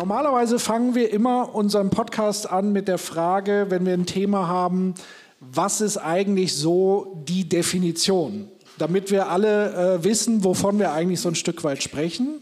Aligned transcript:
Normalerweise 0.00 0.58
fangen 0.58 0.94
wir 0.94 1.10
immer 1.10 1.54
unseren 1.54 1.90
Podcast 1.90 2.50
an 2.50 2.72
mit 2.72 2.88
der 2.88 2.96
Frage, 2.96 3.66
wenn 3.68 3.84
wir 3.84 3.92
ein 3.92 4.06
Thema 4.06 4.48
haben, 4.48 4.94
was 5.40 5.82
ist 5.82 5.98
eigentlich 5.98 6.54
so 6.54 7.22
die 7.28 7.46
Definition? 7.46 8.48
Damit 8.78 9.10
wir 9.10 9.28
alle 9.28 9.98
äh, 9.98 10.02
wissen, 10.02 10.42
wovon 10.42 10.78
wir 10.78 10.92
eigentlich 10.92 11.20
so 11.20 11.28
ein 11.28 11.34
Stück 11.34 11.64
weit 11.64 11.82
sprechen. 11.82 12.40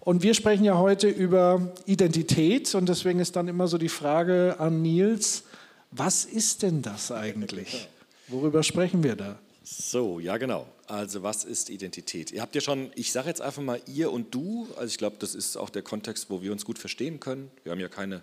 Und 0.00 0.22
wir 0.22 0.32
sprechen 0.32 0.64
ja 0.64 0.78
heute 0.78 1.08
über 1.10 1.74
Identität 1.84 2.74
und 2.74 2.88
deswegen 2.88 3.20
ist 3.20 3.36
dann 3.36 3.46
immer 3.48 3.68
so 3.68 3.76
die 3.76 3.90
Frage 3.90 4.56
an 4.58 4.80
Nils, 4.80 5.42
was 5.90 6.24
ist 6.24 6.62
denn 6.62 6.80
das 6.80 7.12
eigentlich? 7.12 7.90
Worüber 8.28 8.62
sprechen 8.62 9.02
wir 9.02 9.16
da? 9.16 9.38
So, 9.68 10.20
ja 10.20 10.36
genau. 10.36 10.68
Also 10.86 11.24
was 11.24 11.42
ist 11.42 11.70
Identität? 11.70 12.30
Ihr 12.30 12.40
habt 12.40 12.54
ja 12.54 12.60
schon, 12.60 12.92
ich 12.94 13.10
sage 13.10 13.26
jetzt 13.28 13.40
einfach 13.40 13.62
mal 13.62 13.80
ihr 13.86 14.12
und 14.12 14.32
du, 14.32 14.68
also 14.76 14.86
ich 14.86 14.96
glaube, 14.96 15.16
das 15.18 15.34
ist 15.34 15.56
auch 15.56 15.70
der 15.70 15.82
Kontext, 15.82 16.30
wo 16.30 16.40
wir 16.40 16.52
uns 16.52 16.64
gut 16.64 16.78
verstehen 16.78 17.18
können. 17.18 17.50
Wir 17.64 17.72
haben 17.72 17.80
ja 17.80 17.88
keine 17.88 18.22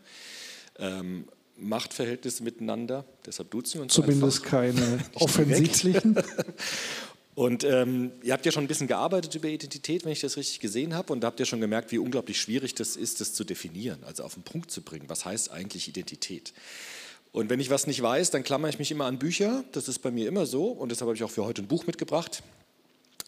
ähm, 0.79 1.27
Machtverhältnisse 1.57 2.43
miteinander, 2.43 3.03
deshalb 3.25 3.52
duzen 3.52 3.75
wir 3.75 3.81
uns 3.83 3.93
Zumindest 3.93 4.45
einfach. 4.45 4.52
keine 4.52 4.99
offensichtlichen. 5.16 6.16
Und 7.35 7.66
ähm, 7.66 8.11
ihr 8.21 8.31
habt 8.31 8.45
ja 8.45 8.52
schon 8.52 8.63
ein 8.63 8.67
bisschen 8.67 8.88
gearbeitet 8.88 9.35
über 9.35 9.49
Identität, 9.49 10.05
wenn 10.05 10.11
ich 10.11 10.21
das 10.21 10.38
richtig 10.38 10.59
gesehen 10.59 10.94
habe, 10.94 11.11
und 11.11 11.21
da 11.21 11.27
habt 11.27 11.39
ihr 11.39 11.47
schon 11.47 11.59
gemerkt, 11.59 11.91
wie 11.91 11.97
unglaublich 11.97 12.39
schwierig 12.39 12.75
das 12.75 12.95
ist, 12.95 13.21
das 13.21 13.33
zu 13.33 13.44
definieren, 13.44 14.03
also 14.03 14.23
auf 14.23 14.35
den 14.35 14.44
Punkt 14.44 14.69
zu 14.69 14.83
bringen. 14.83 15.05
Was 15.07 15.25
heißt 15.25 15.49
eigentlich 15.49 15.88
Identität? 15.88 16.53
Und 17.34 17.50
wenn 17.50 17.60
ich 17.60 17.72
was 17.72 17.88
nicht 17.88 18.02
weiß, 18.02 18.30
dann 18.30 18.44
klammere 18.44 18.70
ich 18.70 18.80
mich 18.80 18.92
immer 18.92 19.06
an 19.06 19.17
Bücher. 19.17 19.66
Das 19.72 19.88
ist 19.88 20.00
bei 20.00 20.12
mir 20.12 20.28
immer 20.28 20.45
so. 20.45 20.67
Und 20.67 20.89
deshalb 20.89 21.08
habe 21.08 21.17
ich 21.17 21.23
auch 21.23 21.31
für 21.31 21.44
heute 21.44 21.64
ein 21.64 21.67
Buch 21.67 21.88
mitgebracht. 21.88 22.44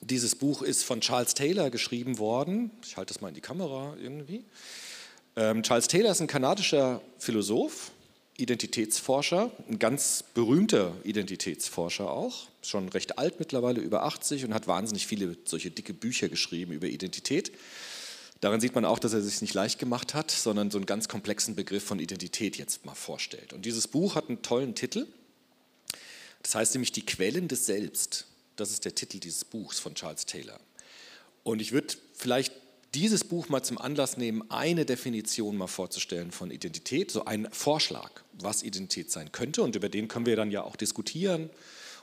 Dieses 0.01 0.35
Buch 0.35 0.61
ist 0.61 0.83
von 0.83 1.01
Charles 1.01 1.33
Taylor 1.33 1.71
geschrieben 1.71 2.19
worden. 2.19 2.69
Ich 2.85 2.97
halte 2.97 3.11
das 3.11 3.21
mal 3.21 3.29
in 3.29 3.33
die 3.33 3.41
Kamera 3.41 3.97
irgendwie. 3.99 4.45
Ähm, 5.35 5.63
Charles 5.63 5.87
Taylor 5.87 6.11
ist 6.11 6.21
ein 6.21 6.27
kanadischer 6.27 7.01
Philosoph, 7.17 7.91
Identitätsforscher, 8.37 9.49
ein 9.67 9.79
ganz 9.79 10.23
berühmter 10.35 10.93
Identitätsforscher 11.03 12.11
auch, 12.11 12.47
schon 12.61 12.89
recht 12.89 13.17
alt 13.17 13.39
mittlerweile, 13.39 13.81
über 13.81 14.03
80 14.03 14.45
und 14.45 14.53
hat 14.53 14.67
wahnsinnig 14.67 15.07
viele 15.07 15.35
solche 15.45 15.71
dicke 15.71 15.95
Bücher 15.95 16.29
geschrieben 16.29 16.73
über 16.73 16.85
Identität. 16.85 17.51
Daran 18.45 18.61
sieht 18.61 18.75
man 18.75 18.85
auch, 18.85 18.99
dass 18.99 19.11
er 19.11 19.23
sich 19.23 19.41
nicht 19.41 19.55
leicht 19.55 19.79
gemacht 19.79 20.13
hat, 20.13 20.29
sondern 20.29 20.69
so 20.69 20.77
einen 20.77 20.85
ganz 20.85 21.07
komplexen 21.07 21.55
Begriff 21.55 21.83
von 21.83 21.97
Identität 21.97 22.57
jetzt 22.57 22.85
mal 22.85 22.93
vorstellt. 22.93 23.53
Und 23.53 23.65
dieses 23.65 23.87
Buch 23.87 24.13
hat 24.13 24.29
einen 24.29 24.43
tollen 24.43 24.75
Titel. 24.75 25.07
Das 26.43 26.53
heißt 26.53 26.75
nämlich 26.75 26.91
Die 26.91 27.03
Quellen 27.03 27.47
des 27.47 27.65
Selbst. 27.65 28.27
Das 28.55 28.69
ist 28.69 28.85
der 28.85 28.93
Titel 28.93 29.17
dieses 29.17 29.45
Buchs 29.45 29.79
von 29.79 29.95
Charles 29.95 30.27
Taylor. 30.27 30.59
Und 31.41 31.59
ich 31.59 31.71
würde 31.71 31.95
vielleicht 32.13 32.53
dieses 32.93 33.23
Buch 33.23 33.49
mal 33.49 33.63
zum 33.63 33.79
Anlass 33.79 34.15
nehmen, 34.15 34.43
eine 34.51 34.85
Definition 34.85 35.57
mal 35.57 35.65
vorzustellen 35.65 36.29
von 36.29 36.51
Identität, 36.51 37.09
so 37.09 37.25
ein 37.25 37.47
Vorschlag, 37.51 38.11
was 38.33 38.61
Identität 38.61 39.09
sein 39.09 39.31
könnte. 39.31 39.63
Und 39.63 39.75
über 39.75 39.89
den 39.89 40.07
können 40.07 40.27
wir 40.27 40.35
dann 40.35 40.51
ja 40.51 40.61
auch 40.61 40.75
diskutieren. 40.75 41.49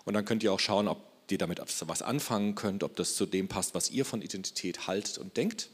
Und 0.04 0.14
dann 0.14 0.24
könnt 0.24 0.42
ihr 0.42 0.52
auch 0.52 0.58
schauen, 0.58 0.88
ob 0.88 1.04
ihr 1.30 1.38
damit 1.38 1.60
was 1.86 2.02
anfangen 2.02 2.56
könnt, 2.56 2.82
ob 2.82 2.96
das 2.96 3.14
zu 3.14 3.26
dem 3.26 3.46
passt, 3.46 3.76
was 3.76 3.92
ihr 3.92 4.04
von 4.04 4.22
Identität 4.22 4.88
haltet 4.88 5.18
und 5.18 5.36
denkt. 5.36 5.68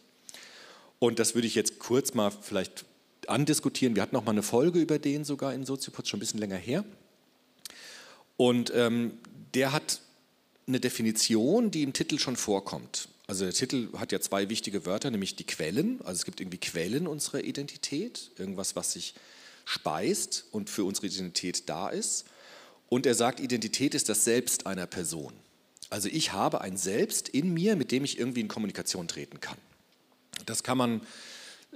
Und 0.99 1.19
das 1.19 1.35
würde 1.35 1.47
ich 1.47 1.55
jetzt 1.55 1.79
kurz 1.79 2.15
mal 2.15 2.31
vielleicht 2.31 2.85
andiskutieren. 3.27 3.95
Wir 3.95 4.03
hatten 4.03 4.15
noch 4.15 4.25
mal 4.25 4.33
eine 4.33 4.43
Folge 4.43 4.81
über 4.81 4.99
den 4.99 5.25
sogar 5.25 5.55
in 5.55 5.65
Soziopod, 5.65 6.09
schon 6.09 6.19
ein 6.19 6.21
bisschen 6.21 6.41
länger 6.41 6.57
her. 6.57 6.85
Und 8.37 8.73
ähm, 8.75 9.19
der 9.55 9.73
hat 9.73 10.01
eine 10.67 10.81
Definition, 10.81 11.71
die 11.71 11.83
im 11.83 11.93
Titel 11.93 12.19
schon 12.19 12.37
vorkommt. 12.37 13.09
Also 13.27 13.45
der 13.45 13.53
Titel 13.53 13.89
hat 13.99 14.13
ja 14.13 14.21
zwei 14.21 14.49
wichtige 14.49 14.87
Wörter, 14.87 15.11
nämlich 15.11 15.37
die 15.37 15.45
Quellen. 15.45 16.01
Also 16.01 16.19
es 16.21 16.25
gibt 16.25 16.41
irgendwie 16.41 16.59
Quellen 16.59 17.07
unserer 17.07 17.45
Identität, 17.45 18.31
irgendwas, 18.39 18.77
was 18.77 18.93
sich 18.93 19.15
speist 19.65 20.47
und 20.51 20.71
für 20.71 20.85
unsere 20.85 21.09
Identität 21.09 21.69
da 21.69 21.89
ist. 21.89 22.25
Und 22.89 23.05
er 23.05 23.15
sagt, 23.15 23.41
Identität 23.41 23.95
ist 23.95 24.09
das 24.09 24.25
Selbst 24.25 24.67
einer 24.67 24.87
Person. 24.87 25.35
Also 25.91 26.09
ich 26.09 26.33
habe 26.33 26.63
ein 26.63 26.77
Selbst 26.77 27.29
in 27.29 27.53
mir, 27.53 27.77
mit 27.77 27.93
dem 27.93 28.05
ich 28.05 28.19
irgendwie 28.19 28.41
in 28.41 28.49
Kommunikation 28.49 29.09
treten 29.09 29.41
kann. 29.41 29.59
Das 30.49 30.63
kann 30.63 30.79
man 30.79 31.01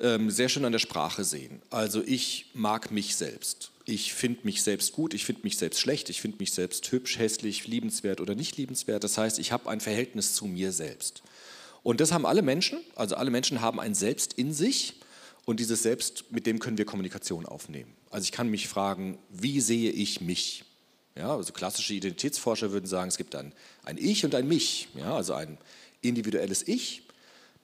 ähm, 0.01 0.31
sehr 0.31 0.49
schön 0.49 0.65
an 0.65 0.73
der 0.73 0.79
Sprache 0.79 1.25
sehen. 1.25 1.63
Also 1.71 2.03
ich 2.05 2.47
mag 2.55 2.91
mich 2.91 3.17
selbst. 3.17 3.71
Ich 3.85 4.15
finde 4.15 4.41
mich 4.45 4.63
selbst 4.63 4.93
gut, 4.93 5.13
ich 5.13 5.25
finde 5.25 5.43
mich 5.43 5.59
selbst 5.59 5.81
schlecht, 5.81 6.09
ich 6.09 6.21
finde 6.21 6.39
mich 6.39 6.53
selbst 6.53 6.91
hübsch, 6.93 7.19
hässlich, 7.19 7.67
liebenswert 7.67 8.21
oder 8.21 8.35
nicht 8.35 8.57
liebenswert. 8.57 9.03
Das 9.03 9.19
heißt, 9.19 9.39
ich 9.39 9.51
habe 9.51 9.69
ein 9.69 9.81
Verhältnis 9.81 10.35
zu 10.35 10.47
mir 10.47 10.73
selbst. 10.73 11.23
Und 11.83 12.01
das 12.01 12.13
haben 12.13 12.25
alle 12.25 12.43
Menschen, 12.43 12.79
also 12.95 13.17
alle 13.17 13.31
Menschen 13.31 13.61
haben 13.61 13.81
ein 13.81 13.95
Selbst 13.95 14.35
in 14.35 14.55
sich 14.55 14.95
und 15.45 15.59
dieses 15.59 15.83
Selbst, 15.83 16.31
mit 16.31 16.47
dem 16.47 16.61
können 16.61 16.79
wir 16.79 16.85
Kommunikation 16.85 17.45
aufnehmen. 17.45 17.93
Also 18.11 18.25
ich 18.25 18.33
kann 18.33 18.49
mich 18.49 18.69
fragen, 18.69 19.19
wie 19.31 19.61
sehe 19.61 19.91
ich 19.91 20.21
mich? 20.21 20.65
Ja, 21.17 21.35
also 21.35 21.53
klassische 21.53 21.93
Identitätsforscher 21.95 22.71
würden 22.71 22.87
sagen, 22.87 23.09
es 23.09 23.17
gibt 23.17 23.35
ein, 23.35 23.53
ein 23.83 23.99
Ich 23.99 24.25
und 24.25 24.37
ein 24.37 24.47
Mich, 24.47 24.89
ja, 24.95 25.15
also 25.17 25.35
ein 25.35 25.59
individuelles 26.03 26.67
Ich 26.67 27.03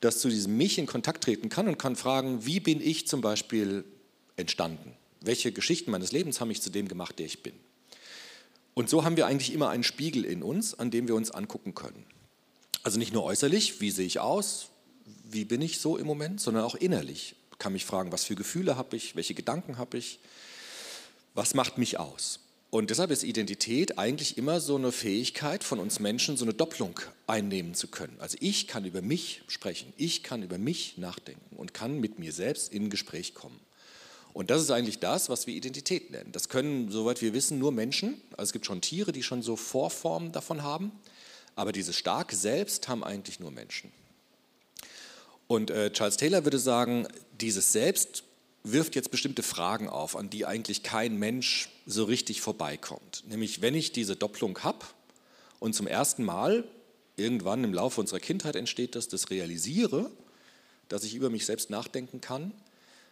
das 0.00 0.20
zu 0.20 0.28
diesem 0.28 0.56
Mich 0.56 0.78
in 0.78 0.86
Kontakt 0.86 1.24
treten 1.24 1.48
kann 1.48 1.68
und 1.68 1.78
kann 1.78 1.96
fragen, 1.96 2.46
wie 2.46 2.60
bin 2.60 2.80
ich 2.80 3.06
zum 3.06 3.20
Beispiel 3.20 3.84
entstanden? 4.36 4.94
Welche 5.20 5.52
Geschichten 5.52 5.90
meines 5.90 6.12
Lebens 6.12 6.40
haben 6.40 6.48
mich 6.48 6.62
zu 6.62 6.70
dem 6.70 6.88
gemacht, 6.88 7.18
der 7.18 7.26
ich 7.26 7.42
bin? 7.42 7.54
Und 8.74 8.88
so 8.88 9.04
haben 9.04 9.16
wir 9.16 9.26
eigentlich 9.26 9.52
immer 9.52 9.70
einen 9.70 9.82
Spiegel 9.82 10.24
in 10.24 10.42
uns, 10.42 10.74
an 10.74 10.92
dem 10.92 11.08
wir 11.08 11.16
uns 11.16 11.32
angucken 11.32 11.74
können. 11.74 12.04
Also 12.84 12.98
nicht 12.98 13.12
nur 13.12 13.24
äußerlich, 13.24 13.80
wie 13.80 13.90
sehe 13.90 14.06
ich 14.06 14.20
aus, 14.20 14.68
wie 15.24 15.44
bin 15.44 15.60
ich 15.62 15.80
so 15.80 15.96
im 15.96 16.06
Moment, 16.06 16.40
sondern 16.40 16.62
auch 16.62 16.76
innerlich. 16.76 17.34
Ich 17.50 17.58
kann 17.58 17.72
mich 17.72 17.84
fragen, 17.84 18.12
was 18.12 18.24
für 18.24 18.36
Gefühle 18.36 18.76
habe 18.76 18.96
ich, 18.96 19.16
welche 19.16 19.34
Gedanken 19.34 19.78
habe 19.78 19.98
ich, 19.98 20.20
was 21.34 21.54
macht 21.54 21.76
mich 21.76 21.98
aus? 21.98 22.40
Und 22.70 22.90
deshalb 22.90 23.10
ist 23.10 23.22
Identität 23.22 23.98
eigentlich 23.98 24.36
immer 24.36 24.60
so 24.60 24.76
eine 24.76 24.92
Fähigkeit 24.92 25.64
von 25.64 25.78
uns 25.78 26.00
Menschen, 26.00 26.36
so 26.36 26.44
eine 26.44 26.52
Doppelung 26.52 27.00
einnehmen 27.26 27.74
zu 27.74 27.88
können. 27.88 28.16
Also 28.18 28.36
ich 28.40 28.66
kann 28.68 28.84
über 28.84 29.00
mich 29.00 29.42
sprechen, 29.48 29.92
ich 29.96 30.22
kann 30.22 30.42
über 30.42 30.58
mich 30.58 30.98
nachdenken 30.98 31.56
und 31.56 31.72
kann 31.72 31.98
mit 31.98 32.18
mir 32.18 32.32
selbst 32.32 32.72
in 32.72 32.90
Gespräch 32.90 33.34
kommen. 33.34 33.58
Und 34.34 34.50
das 34.50 34.60
ist 34.60 34.70
eigentlich 34.70 34.98
das, 34.98 35.30
was 35.30 35.46
wir 35.46 35.54
Identität 35.54 36.10
nennen. 36.10 36.30
Das 36.32 36.50
können, 36.50 36.90
soweit 36.90 37.22
wir 37.22 37.32
wissen, 37.32 37.58
nur 37.58 37.72
Menschen. 37.72 38.20
Also 38.32 38.50
es 38.50 38.52
gibt 38.52 38.66
schon 38.66 38.82
Tiere, 38.82 39.12
die 39.12 39.22
schon 39.22 39.42
so 39.42 39.56
Vorformen 39.56 40.32
davon 40.32 40.62
haben. 40.62 40.92
Aber 41.56 41.72
dieses 41.72 41.96
starke 41.96 42.36
Selbst 42.36 42.86
haben 42.86 43.02
eigentlich 43.02 43.40
nur 43.40 43.50
Menschen. 43.50 43.90
Und 45.48 45.70
äh, 45.70 45.90
Charles 45.90 46.18
Taylor 46.18 46.44
würde 46.44 46.58
sagen, 46.58 47.08
dieses 47.40 47.72
Selbst 47.72 48.22
wirft 48.72 48.94
jetzt 48.94 49.10
bestimmte 49.10 49.42
Fragen 49.42 49.88
auf, 49.88 50.16
an 50.16 50.30
die 50.30 50.46
eigentlich 50.46 50.82
kein 50.82 51.16
Mensch 51.16 51.68
so 51.86 52.04
richtig 52.04 52.40
vorbeikommt. 52.40 53.24
Nämlich, 53.28 53.62
wenn 53.62 53.74
ich 53.74 53.92
diese 53.92 54.16
Doppelung 54.16 54.58
habe 54.60 54.84
und 55.58 55.74
zum 55.74 55.86
ersten 55.86 56.24
Mal, 56.24 56.64
irgendwann 57.16 57.64
im 57.64 57.74
Laufe 57.74 58.00
unserer 58.00 58.20
Kindheit 58.20 58.56
entsteht 58.56 58.94
das, 58.94 59.08
das 59.08 59.30
realisiere, 59.30 60.10
dass 60.88 61.04
ich 61.04 61.14
über 61.14 61.30
mich 61.30 61.46
selbst 61.46 61.70
nachdenken 61.70 62.20
kann, 62.20 62.52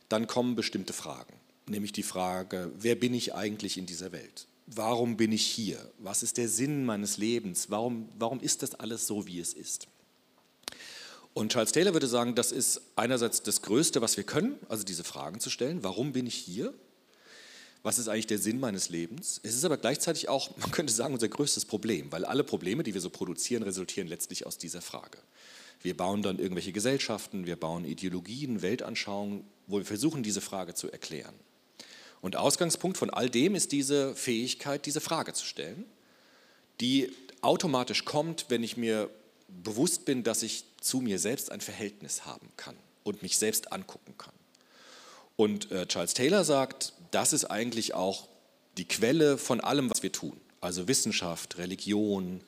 dann 0.09 0.27
kommen 0.27 0.55
bestimmte 0.55 0.93
Fragen. 0.93 1.35
Nämlich 1.69 1.93
die 1.93 2.05
Frage, 2.05 2.71
wer 2.79 2.95
bin 2.95 3.13
ich 3.13 3.35
eigentlich 3.35 3.77
in 3.77 3.87
dieser 3.87 4.13
Welt? 4.13 4.47
Warum 4.67 5.17
bin 5.17 5.33
ich 5.33 5.45
hier? 5.45 5.79
Was 5.99 6.23
ist 6.23 6.39
der 6.39 6.49
Sinn 6.49 6.85
meines 6.85 7.19
Lebens? 7.19 7.71
Warum, 7.71 8.09
warum 8.19 8.41
ist 8.41 8.63
das 8.63 8.75
alles 8.75 9.07
so, 9.07 9.27
wie 9.27 9.41
es 9.41 9.53
ist? 9.53 9.89
Und 11.37 11.53
Charles 11.53 11.73
Taylor 11.73 11.93
würde 11.93 12.07
sagen, 12.07 12.35
das 12.35 12.51
ist 12.51 12.81
einerseits 12.97 13.43
das 13.43 13.61
Größte, 13.61 14.01
was 14.01 14.17
wir 14.17 14.25
können, 14.25 14.59
also 14.71 14.85
diese 14.85 15.05
Fragen 15.05 15.39
zu 15.39 15.51
stellen. 15.51 15.85
Warum 15.85 16.15
bin 16.15 16.27
ich 16.27 16.35
hier? 16.35 16.73
Was 17.83 17.99
ist 17.99 18.09
eigentlich 18.09 18.27
der 18.27 18.39
Sinn 18.39 18.59
meines 18.59 18.89
Lebens? 18.89 19.39
Es 19.43 19.55
ist 19.55 19.67
aber 19.67 19.77
gleichzeitig 19.77 20.31
auch, 20.31 20.57
man 20.57 20.71
könnte 20.71 20.95
sagen, 20.95 21.13
unser 21.13 21.29
größtes 21.29 21.67
Problem, 21.67 22.11
weil 22.11 22.25
alle 22.25 22.43
Probleme, 22.43 22.83
die 22.85 22.95
wir 22.95 23.03
so 23.03 23.11
produzieren, 23.11 23.63
resultieren 23.65 24.09
letztlich 24.09 24.47
aus 24.47 24.57
dieser 24.57 24.81
Frage. 24.81 25.19
Wir 25.83 25.95
bauen 25.95 26.23
dann 26.23 26.39
irgendwelche 26.39 26.73
Gesellschaften, 26.73 27.45
wir 27.45 27.57
bauen 27.57 27.85
Ideologien, 27.85 28.63
Weltanschauungen, 28.63 29.45
wo 29.67 29.77
wir 29.77 29.85
versuchen, 29.85 30.23
diese 30.23 30.41
Frage 30.41 30.73
zu 30.73 30.91
erklären. 30.91 31.35
Und 32.23 32.37
Ausgangspunkt 32.37 32.97
von 32.97 33.11
all 33.11 33.29
dem 33.29 33.55
ist 33.55 33.73
diese 33.73 34.15
Fähigkeit, 34.15 34.87
diese 34.87 35.03
Frage 35.03 35.35
zu 35.35 35.45
stellen, 35.45 35.85
die 36.81 37.13
automatisch 37.43 38.07
kommt, 38.07 38.47
wenn 38.49 38.63
ich 38.63 38.79
mir 38.79 39.11
bewusst 39.49 40.05
bin, 40.05 40.23
dass 40.23 40.43
ich 40.43 40.65
zu 40.87 41.01
mir 41.01 41.19
selbst 41.19 41.51
ein 41.51 41.61
Verhältnis 41.61 42.25
haben 42.25 42.49
kann 42.57 42.77
und 43.05 43.23
mich 43.23 43.39
selbst 43.39 43.73
angucken 43.73 44.15
kann. 44.17 44.35
Und 45.37 45.71
äh, 45.71 45.87
Charles 45.87 46.15
Taylor 46.15 46.45
sagt, 46.45 46.95
das 47.11 47.33
ist 47.33 47.45
eigentlich 47.45 47.95
auch 47.95 48.29
die 48.79 48.87
Quelle 48.87 49.39
von 49.39 49.61
allem, 49.61 49.91
was 49.91 50.03
wir 50.03 50.13
tun. 50.13 50.39
Also 50.61 50.89
Wissenschaft, 50.89 51.59
Religion, 51.59 52.41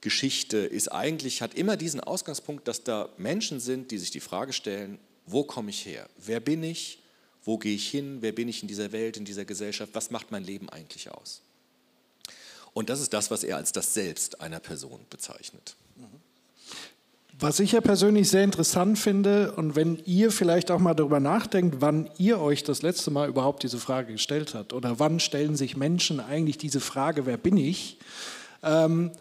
Geschichte 0.00 0.58
ist 0.58 0.88
eigentlich, 0.88 1.42
hat 1.42 1.54
immer 1.54 1.76
diesen 1.76 2.00
Ausgangspunkt, 2.00 2.68
dass 2.68 2.84
da 2.84 3.08
Menschen 3.16 3.58
sind, 3.58 3.90
die 3.90 3.98
sich 3.98 4.10
die 4.10 4.20
Frage 4.20 4.52
stellen, 4.52 4.98
wo 5.26 5.44
komme 5.44 5.70
ich 5.70 5.84
her? 5.84 6.08
Wer 6.16 6.40
bin 6.40 6.62
ich? 6.62 7.00
Wo 7.44 7.58
gehe 7.58 7.74
ich 7.74 7.88
hin? 7.88 8.18
Wer 8.20 8.32
bin 8.32 8.48
ich 8.48 8.62
in 8.62 8.68
dieser 8.68 8.92
Welt, 8.92 9.16
in 9.16 9.24
dieser 9.24 9.44
Gesellschaft? 9.44 9.94
Was 9.94 10.10
macht 10.10 10.30
mein 10.30 10.44
Leben 10.44 10.68
eigentlich 10.68 11.10
aus? 11.10 11.42
Und 12.72 12.90
das 12.90 13.00
ist 13.00 13.12
das, 13.12 13.30
was 13.30 13.42
er 13.42 13.56
als 13.56 13.72
das 13.72 13.94
Selbst 13.94 14.40
einer 14.40 14.60
Person 14.60 15.00
bezeichnet. 15.10 15.76
Was 17.40 17.60
ich 17.60 17.70
ja 17.70 17.80
persönlich 17.80 18.28
sehr 18.28 18.42
interessant 18.42 18.98
finde 18.98 19.52
und 19.52 19.76
wenn 19.76 20.02
ihr 20.06 20.32
vielleicht 20.32 20.72
auch 20.72 20.80
mal 20.80 20.94
darüber 20.94 21.20
nachdenkt, 21.20 21.76
wann 21.78 22.10
ihr 22.18 22.40
euch 22.40 22.64
das 22.64 22.82
letzte 22.82 23.12
Mal 23.12 23.28
überhaupt 23.28 23.62
diese 23.62 23.78
Frage 23.78 24.14
gestellt 24.14 24.54
habt 24.54 24.72
oder 24.72 24.98
wann 24.98 25.20
stellen 25.20 25.54
sich 25.54 25.76
Menschen 25.76 26.18
eigentlich 26.18 26.58
diese 26.58 26.80
Frage, 26.80 27.26
wer 27.26 27.36
bin 27.36 27.56
ich, 27.56 27.98
ähm, 28.64 29.12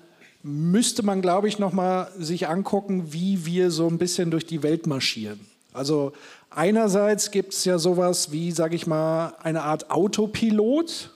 müsste 0.41 1.03
man, 1.03 1.21
glaube 1.21 1.47
ich, 1.47 1.59
noch 1.59 1.73
mal 1.73 2.09
sich 2.17 2.47
angucken, 2.47 3.13
wie 3.13 3.45
wir 3.45 3.69
so 3.69 3.87
ein 3.87 3.99
bisschen 3.99 4.31
durch 4.31 4.47
die 4.47 4.63
Welt 4.63 4.87
marschieren. 4.87 5.39
Also 5.73 6.13
einerseits 6.49 7.29
gibt 7.29 7.53
es 7.53 7.65
ja 7.65 7.77
sowas 7.77 8.31
wie, 8.31 8.51
sage 8.51 8.75
ich 8.75 8.87
mal, 8.87 9.35
eine 9.43 9.61
Art 9.61 9.91
Autopilot. 9.91 11.11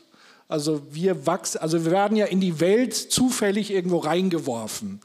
Also 0.47 0.81
wir 0.92 1.25
wachsen, 1.25 1.62
also 1.62 1.83
wir 1.83 1.92
werden 1.92 2.15
ja 2.15 2.25
in 2.27 2.42
die 2.42 2.59
Welt 2.59 2.94
zufällig 2.94 3.71
irgendwo 3.71 3.97
reingeworfen. 3.97 5.00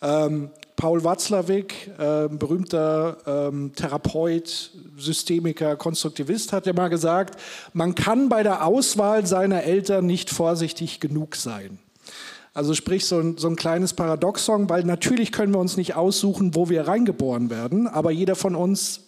Ähm, 0.00 0.48
Paul 0.82 1.04
Watzlawick, 1.04 1.92
äh, 1.96 2.26
berühmter 2.28 3.16
ähm, 3.24 3.70
Therapeut, 3.72 4.72
Systemiker, 4.98 5.76
Konstruktivist, 5.76 6.52
hat 6.52 6.66
ja 6.66 6.72
mal 6.72 6.88
gesagt, 6.88 7.40
man 7.72 7.94
kann 7.94 8.28
bei 8.28 8.42
der 8.42 8.66
Auswahl 8.66 9.24
seiner 9.24 9.62
Eltern 9.62 10.06
nicht 10.06 10.28
vorsichtig 10.28 10.98
genug 10.98 11.36
sein. 11.36 11.78
Also 12.52 12.74
sprich 12.74 13.06
so 13.06 13.20
ein, 13.20 13.38
so 13.38 13.46
ein 13.46 13.54
kleines 13.54 13.92
Paradoxon, 13.92 14.68
weil 14.68 14.82
natürlich 14.82 15.30
können 15.30 15.54
wir 15.54 15.60
uns 15.60 15.76
nicht 15.76 15.94
aussuchen, 15.94 16.56
wo 16.56 16.68
wir 16.68 16.88
reingeboren 16.88 17.48
werden, 17.48 17.86
aber 17.86 18.10
jeder 18.10 18.34
von 18.34 18.56
uns, 18.56 19.02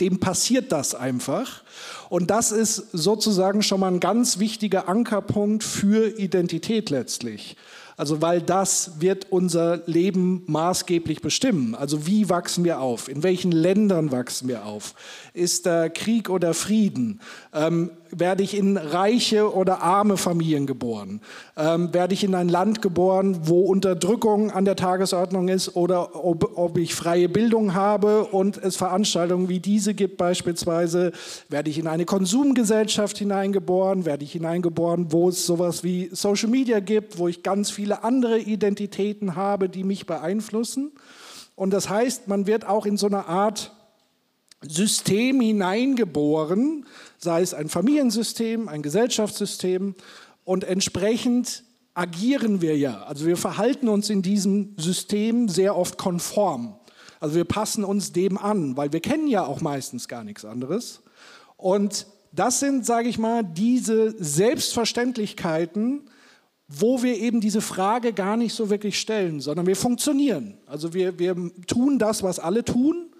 dem 0.00 0.18
passiert 0.18 0.72
das 0.72 0.94
einfach. 0.94 1.62
Und 2.08 2.30
das 2.30 2.52
ist 2.52 2.76
sozusagen 2.94 3.62
schon 3.62 3.80
mal 3.80 3.92
ein 3.92 4.00
ganz 4.00 4.38
wichtiger 4.38 4.88
Ankerpunkt 4.88 5.62
für 5.62 6.18
Identität 6.18 6.88
letztlich. 6.88 7.58
Also 8.02 8.20
weil 8.20 8.42
das 8.42 9.00
wird 9.00 9.28
unser 9.30 9.82
Leben 9.86 10.42
maßgeblich 10.48 11.20
bestimmen. 11.22 11.76
Also 11.76 12.04
wie 12.04 12.28
wachsen 12.28 12.64
wir 12.64 12.80
auf? 12.80 13.08
In 13.08 13.22
welchen 13.22 13.52
Ländern 13.52 14.10
wachsen 14.10 14.48
wir 14.48 14.66
auf? 14.66 14.96
Ist 15.34 15.66
da 15.66 15.88
Krieg 15.88 16.28
oder 16.28 16.52
Frieden? 16.52 17.20
Ähm, 17.54 17.92
werde 18.14 18.42
ich 18.42 18.56
in 18.56 18.76
reiche 18.76 19.54
oder 19.54 19.82
arme 19.82 20.16
Familien 20.16 20.66
geboren? 20.66 21.20
Ähm, 21.56 21.92
werde 21.92 22.14
ich 22.14 22.22
in 22.22 22.34
ein 22.34 22.48
Land 22.48 22.82
geboren, 22.82 23.40
wo 23.44 23.62
Unterdrückung 23.62 24.50
an 24.50 24.64
der 24.64 24.76
Tagesordnung 24.76 25.48
ist 25.48 25.74
oder 25.76 26.24
ob, 26.24 26.56
ob 26.56 26.78
ich 26.78 26.94
freie 26.94 27.28
Bildung 27.28 27.74
habe 27.74 28.24
und 28.26 28.58
es 28.58 28.76
Veranstaltungen 28.76 29.48
wie 29.48 29.60
diese 29.60 29.94
gibt 29.94 30.18
beispielsweise? 30.18 31.12
Werde 31.48 31.70
ich 31.70 31.78
in 31.78 31.86
eine 31.86 32.04
Konsumgesellschaft 32.04 33.16
hineingeboren? 33.18 34.04
Werde 34.04 34.24
ich 34.24 34.32
hineingeboren, 34.32 35.10
wo 35.10 35.30
es 35.30 35.46
sowas 35.46 35.82
wie 35.82 36.10
Social 36.12 36.50
Media 36.50 36.80
gibt, 36.80 37.18
wo 37.18 37.28
ich 37.28 37.42
ganz 37.42 37.70
viele 37.70 38.04
andere 38.04 38.38
Identitäten 38.38 39.36
habe, 39.36 39.68
die 39.68 39.84
mich 39.84 40.06
beeinflussen? 40.06 40.92
Und 41.54 41.72
das 41.72 41.88
heißt, 41.88 42.28
man 42.28 42.46
wird 42.46 42.66
auch 42.66 42.86
in 42.86 42.96
so 42.96 43.06
einer 43.06 43.28
Art 43.28 43.72
System 44.66 45.40
hineingeboren, 45.40 46.86
sei 47.18 47.42
es 47.42 47.54
ein 47.54 47.68
Familiensystem, 47.68 48.68
ein 48.68 48.82
Gesellschaftssystem 48.82 49.94
und 50.44 50.64
entsprechend 50.64 51.64
agieren 51.94 52.60
wir 52.60 52.76
ja. 52.76 53.02
Also 53.02 53.26
wir 53.26 53.36
verhalten 53.36 53.88
uns 53.88 54.08
in 54.10 54.22
diesem 54.22 54.74
System 54.78 55.48
sehr 55.48 55.76
oft 55.76 55.98
konform. 55.98 56.76
Also 57.20 57.36
wir 57.36 57.44
passen 57.44 57.84
uns 57.84 58.12
dem 58.12 58.38
an, 58.38 58.76
weil 58.76 58.92
wir 58.92 59.00
kennen 59.00 59.28
ja 59.28 59.44
auch 59.46 59.60
meistens 59.60 60.08
gar 60.08 60.24
nichts 60.24 60.44
anderes. 60.44 61.02
Und 61.56 62.06
das 62.32 62.60
sind, 62.60 62.84
sage 62.86 63.08
ich 63.08 63.18
mal, 63.18 63.44
diese 63.44 64.14
Selbstverständlichkeiten, 64.18 66.08
wo 66.66 67.02
wir 67.02 67.18
eben 67.18 67.40
diese 67.40 67.60
Frage 67.60 68.12
gar 68.12 68.36
nicht 68.36 68.54
so 68.54 68.70
wirklich 68.70 68.98
stellen, 68.98 69.40
sondern 69.40 69.66
wir 69.66 69.76
funktionieren. 69.76 70.54
Also 70.66 70.94
wir, 70.94 71.18
wir 71.18 71.36
tun 71.66 71.98
das, 71.98 72.22
was 72.22 72.38
alle 72.38 72.64
tun 72.64 73.11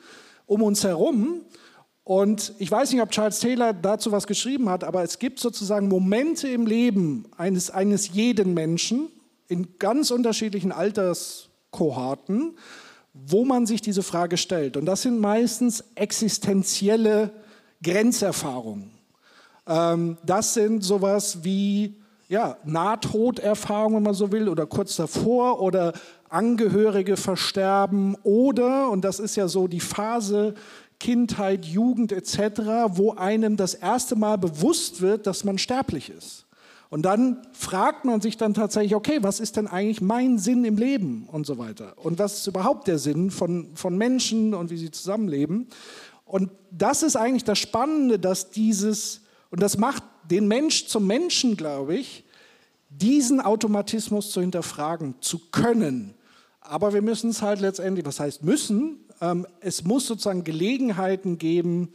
um 0.46 0.62
uns 0.62 0.84
herum. 0.84 1.42
Und 2.04 2.54
ich 2.58 2.70
weiß 2.70 2.92
nicht, 2.92 3.00
ob 3.00 3.10
Charles 3.10 3.38
Taylor 3.38 3.72
dazu 3.72 4.10
was 4.10 4.26
geschrieben 4.26 4.68
hat, 4.68 4.82
aber 4.82 5.02
es 5.02 5.18
gibt 5.18 5.38
sozusagen 5.38 5.88
Momente 5.88 6.48
im 6.48 6.66
Leben 6.66 7.26
eines, 7.36 7.70
eines 7.70 8.12
jeden 8.12 8.54
Menschen 8.54 9.08
in 9.48 9.78
ganz 9.78 10.10
unterschiedlichen 10.10 10.72
Alterskohorten, 10.72 12.56
wo 13.14 13.44
man 13.44 13.66
sich 13.66 13.82
diese 13.82 14.02
Frage 14.02 14.36
stellt. 14.36 14.76
Und 14.76 14.86
das 14.86 15.02
sind 15.02 15.20
meistens 15.20 15.84
existenzielle 15.94 17.30
Grenzerfahrungen. 17.82 18.90
Ähm, 19.66 20.16
das 20.24 20.54
sind 20.54 20.82
sowas 20.82 21.44
wie 21.44 22.00
ja, 22.28 22.56
Nahtoderfahrungen, 22.64 23.96
wenn 23.96 24.04
man 24.04 24.14
so 24.14 24.32
will, 24.32 24.48
oder 24.48 24.66
kurz 24.66 24.96
davor, 24.96 25.60
oder 25.60 25.92
Angehörige 26.32 27.16
versterben 27.16 28.16
oder, 28.22 28.90
und 28.90 29.04
das 29.04 29.20
ist 29.20 29.36
ja 29.36 29.48
so 29.48 29.68
die 29.68 29.80
Phase 29.80 30.54
Kindheit, 30.98 31.64
Jugend 31.64 32.12
etc., 32.12 32.60
wo 32.90 33.12
einem 33.14 33.56
das 33.56 33.74
erste 33.74 34.14
Mal 34.14 34.38
bewusst 34.38 35.00
wird, 35.00 35.26
dass 35.26 35.42
man 35.42 35.58
sterblich 35.58 36.10
ist. 36.10 36.46
Und 36.90 37.02
dann 37.02 37.38
fragt 37.52 38.04
man 38.04 38.20
sich 38.20 38.36
dann 38.36 38.54
tatsächlich, 38.54 38.94
okay, 38.94 39.18
was 39.20 39.40
ist 39.40 39.56
denn 39.56 39.66
eigentlich 39.66 40.00
mein 40.00 40.38
Sinn 40.38 40.64
im 40.64 40.76
Leben 40.76 41.26
und 41.32 41.44
so 41.44 41.58
weiter? 41.58 41.94
Und 41.96 42.18
was 42.18 42.38
ist 42.38 42.46
überhaupt 42.46 42.86
der 42.86 42.98
Sinn 42.98 43.30
von, 43.30 43.74
von 43.74 43.96
Menschen 43.96 44.54
und 44.54 44.70
wie 44.70 44.76
sie 44.76 44.90
zusammenleben? 44.90 45.66
Und 46.24 46.50
das 46.70 47.02
ist 47.02 47.16
eigentlich 47.16 47.44
das 47.44 47.58
Spannende, 47.58 48.18
dass 48.18 48.50
dieses, 48.50 49.22
und 49.50 49.60
das 49.60 49.76
macht 49.78 50.04
den 50.30 50.46
Mensch 50.46 50.86
zum 50.86 51.06
Menschen, 51.06 51.56
glaube 51.56 51.96
ich, 51.96 52.24
diesen 52.90 53.40
Automatismus 53.40 54.30
zu 54.30 54.40
hinterfragen, 54.40 55.14
zu 55.20 55.38
können 55.50 56.14
aber 56.64 56.92
wir 56.92 57.02
müssen 57.02 57.30
es 57.30 57.42
halt 57.42 57.60
letztendlich, 57.60 58.06
was 58.06 58.20
heißt 58.20 58.44
müssen, 58.44 59.00
ähm, 59.20 59.46
es 59.60 59.84
muss 59.84 60.06
sozusagen 60.06 60.44
Gelegenheiten 60.44 61.38
geben, 61.38 61.92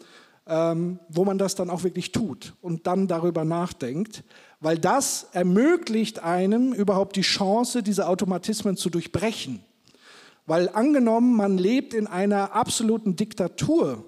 ähm, 0.47 0.99
wo 1.09 1.25
man 1.25 1.37
das 1.37 1.55
dann 1.55 1.69
auch 1.69 1.83
wirklich 1.83 2.11
tut 2.11 2.53
und 2.61 2.87
dann 2.87 3.07
darüber 3.07 3.43
nachdenkt, 3.43 4.23
weil 4.59 4.77
das 4.77 5.27
ermöglicht 5.33 6.23
einem 6.23 6.73
überhaupt 6.73 7.15
die 7.15 7.21
Chance, 7.21 7.83
diese 7.83 8.07
Automatismen 8.07 8.77
zu 8.77 8.89
durchbrechen. 8.89 9.59
Weil 10.45 10.69
angenommen, 10.69 11.35
man 11.35 11.57
lebt 11.57 11.93
in 11.93 12.07
einer 12.07 12.53
absoluten 12.53 13.15
Diktatur, 13.15 14.05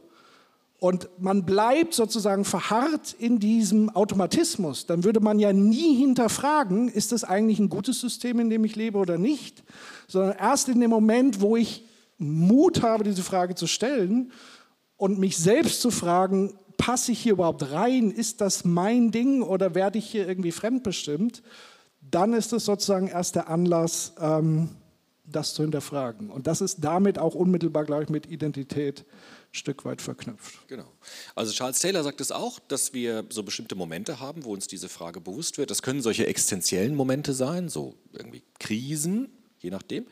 und 0.79 1.09
man 1.19 1.45
bleibt 1.45 1.93
sozusagen 1.93 2.45
verharrt 2.45 3.13
in 3.19 3.39
diesem 3.39 3.89
Automatismus, 3.89 4.85
dann 4.85 5.03
würde 5.03 5.19
man 5.19 5.37
ja 5.37 5.51
nie 5.51 5.95
hinterfragen, 5.95 6.87
ist 6.87 7.11
das 7.11 7.25
eigentlich 7.25 7.59
ein 7.59 7.67
gutes 7.67 7.99
System, 7.99 8.39
in 8.39 8.49
dem 8.49 8.63
ich 8.63 8.77
lebe 8.77 8.97
oder 8.97 9.17
nicht, 9.17 9.63
sondern 10.09 10.35
erst 10.37 10.67
in 10.69 10.79
dem 10.79 10.89
Moment, 10.89 11.39
wo 11.39 11.55
ich 11.55 11.85
Mut 12.17 12.81
habe, 12.81 13.03
diese 13.03 13.23
Frage 13.23 13.55
zu 13.55 13.67
stellen 13.67 14.31
und 14.97 15.19
mich 15.19 15.37
selbst 15.37 15.81
zu 15.81 15.91
fragen, 15.91 16.59
passe 16.77 17.11
ich 17.11 17.19
hier 17.19 17.33
überhaupt 17.33 17.71
rein, 17.71 18.11
ist 18.11 18.41
das 18.41 18.65
mein 18.65 19.11
Ding 19.11 19.41
oder 19.41 19.75
werde 19.75 19.99
ich 19.99 20.09
hier 20.09 20.27
irgendwie 20.27 20.51
fremdbestimmt, 20.51 21.43
dann 22.01 22.33
ist 22.33 22.53
es 22.53 22.65
sozusagen 22.65 23.07
erst 23.07 23.35
der 23.35 23.49
Anlass, 23.49 24.13
ähm, 24.19 24.69
das 25.25 25.53
zu 25.53 25.61
hinterfragen. 25.61 26.29
Und 26.29 26.47
das 26.47 26.61
ist 26.61 26.77
damit 26.79 27.19
auch 27.19 27.35
unmittelbar, 27.35 27.85
glaube 27.85 28.03
ich, 28.03 28.09
mit 28.09 28.25
Identität 28.25 29.05
Stück 29.51 29.83
weit 29.85 30.01
verknüpft. 30.01 30.67
Genau. 30.67 30.91
Also 31.35 31.51
Charles 31.53 31.79
Taylor 31.79 32.03
sagt 32.03 32.21
es 32.21 32.31
auch, 32.31 32.59
dass 32.59 32.93
wir 32.93 33.25
so 33.29 33.43
bestimmte 33.43 33.75
Momente 33.75 34.19
haben, 34.19 34.45
wo 34.45 34.53
uns 34.53 34.67
diese 34.67 34.89
Frage 34.89 35.21
bewusst 35.21 35.57
wird. 35.57 35.71
Das 35.71 35.81
können 35.81 36.01
solche 36.01 36.27
existenziellen 36.27 36.95
Momente 36.95 37.33
sein, 37.33 37.67
so 37.67 37.95
irgendwie 38.13 38.43
Krisen, 38.59 39.29
je 39.59 39.69
nachdem. 39.69 40.05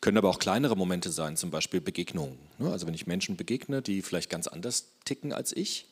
Können 0.00 0.18
aber 0.18 0.30
auch 0.30 0.38
kleinere 0.38 0.76
Momente 0.76 1.10
sein, 1.10 1.36
zum 1.36 1.50
Beispiel 1.50 1.80
Begegnungen. 1.80 2.38
Ne? 2.58 2.70
Also 2.70 2.86
wenn 2.86 2.94
ich 2.94 3.06
Menschen 3.06 3.36
begegne, 3.36 3.82
die 3.82 4.02
vielleicht 4.02 4.30
ganz 4.30 4.46
anders 4.46 4.86
ticken 5.04 5.32
als 5.32 5.54
ich, 5.54 5.86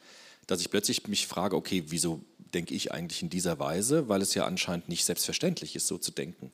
dass 0.47 0.61
ich 0.61 0.71
plötzlich 0.71 1.07
mich 1.07 1.27
frage, 1.27 1.57
okay, 1.57 1.85
wieso 1.89 2.21
denke 2.55 2.75
ich 2.75 2.93
eigentlich 2.93 3.23
in 3.23 3.31
dieser 3.31 3.59
Weise? 3.59 4.09
Weil 4.09 4.23
es 4.23 4.35
ja 4.35 4.45
anscheinend 4.45 4.89
nicht 4.89 5.05
selbstverständlich 5.05 5.77
ist, 5.77 5.87
so 5.87 5.99
zu 5.99 6.11
denken. 6.11 6.51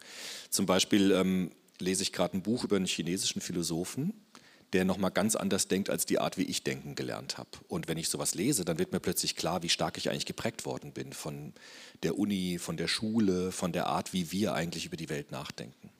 Zum 0.50 0.66
Beispiel 0.66 1.12
ähm, 1.12 1.50
lese 1.78 2.02
ich 2.02 2.12
gerade 2.12 2.36
ein 2.36 2.42
Buch 2.42 2.64
über 2.64 2.76
einen 2.76 2.86
chinesischen 2.86 3.40
Philosophen, 3.40 4.12
der 4.72 4.84
nochmal 4.84 5.12
ganz 5.12 5.36
anders 5.36 5.68
denkt 5.68 5.90
als 5.90 6.06
die 6.06 6.18
Art, 6.18 6.36
wie 6.36 6.42
ich 6.42 6.64
denken 6.64 6.94
gelernt 6.94 7.38
habe. 7.38 7.48
Und 7.68 7.88
wenn 7.88 7.98
ich 7.98 8.08
sowas 8.08 8.34
lese, 8.34 8.64
dann 8.64 8.78
wird 8.78 8.92
mir 8.92 9.00
plötzlich 9.00 9.36
klar, 9.36 9.62
wie 9.62 9.68
stark 9.68 9.96
ich 9.96 10.10
eigentlich 10.10 10.26
geprägt 10.26 10.66
worden 10.66 10.92
bin 10.92 11.12
von 11.12 11.54
der 12.02 12.18
Uni, 12.18 12.58
von 12.58 12.76
der 12.76 12.88
Schule, 12.88 13.52
von 13.52 13.72
der 13.72 13.86
Art, 13.86 14.12
wie 14.12 14.32
wir 14.32 14.54
eigentlich 14.54 14.86
über 14.86 14.96
die 14.96 15.08
Welt 15.08 15.30
nachdenken. 15.30 15.90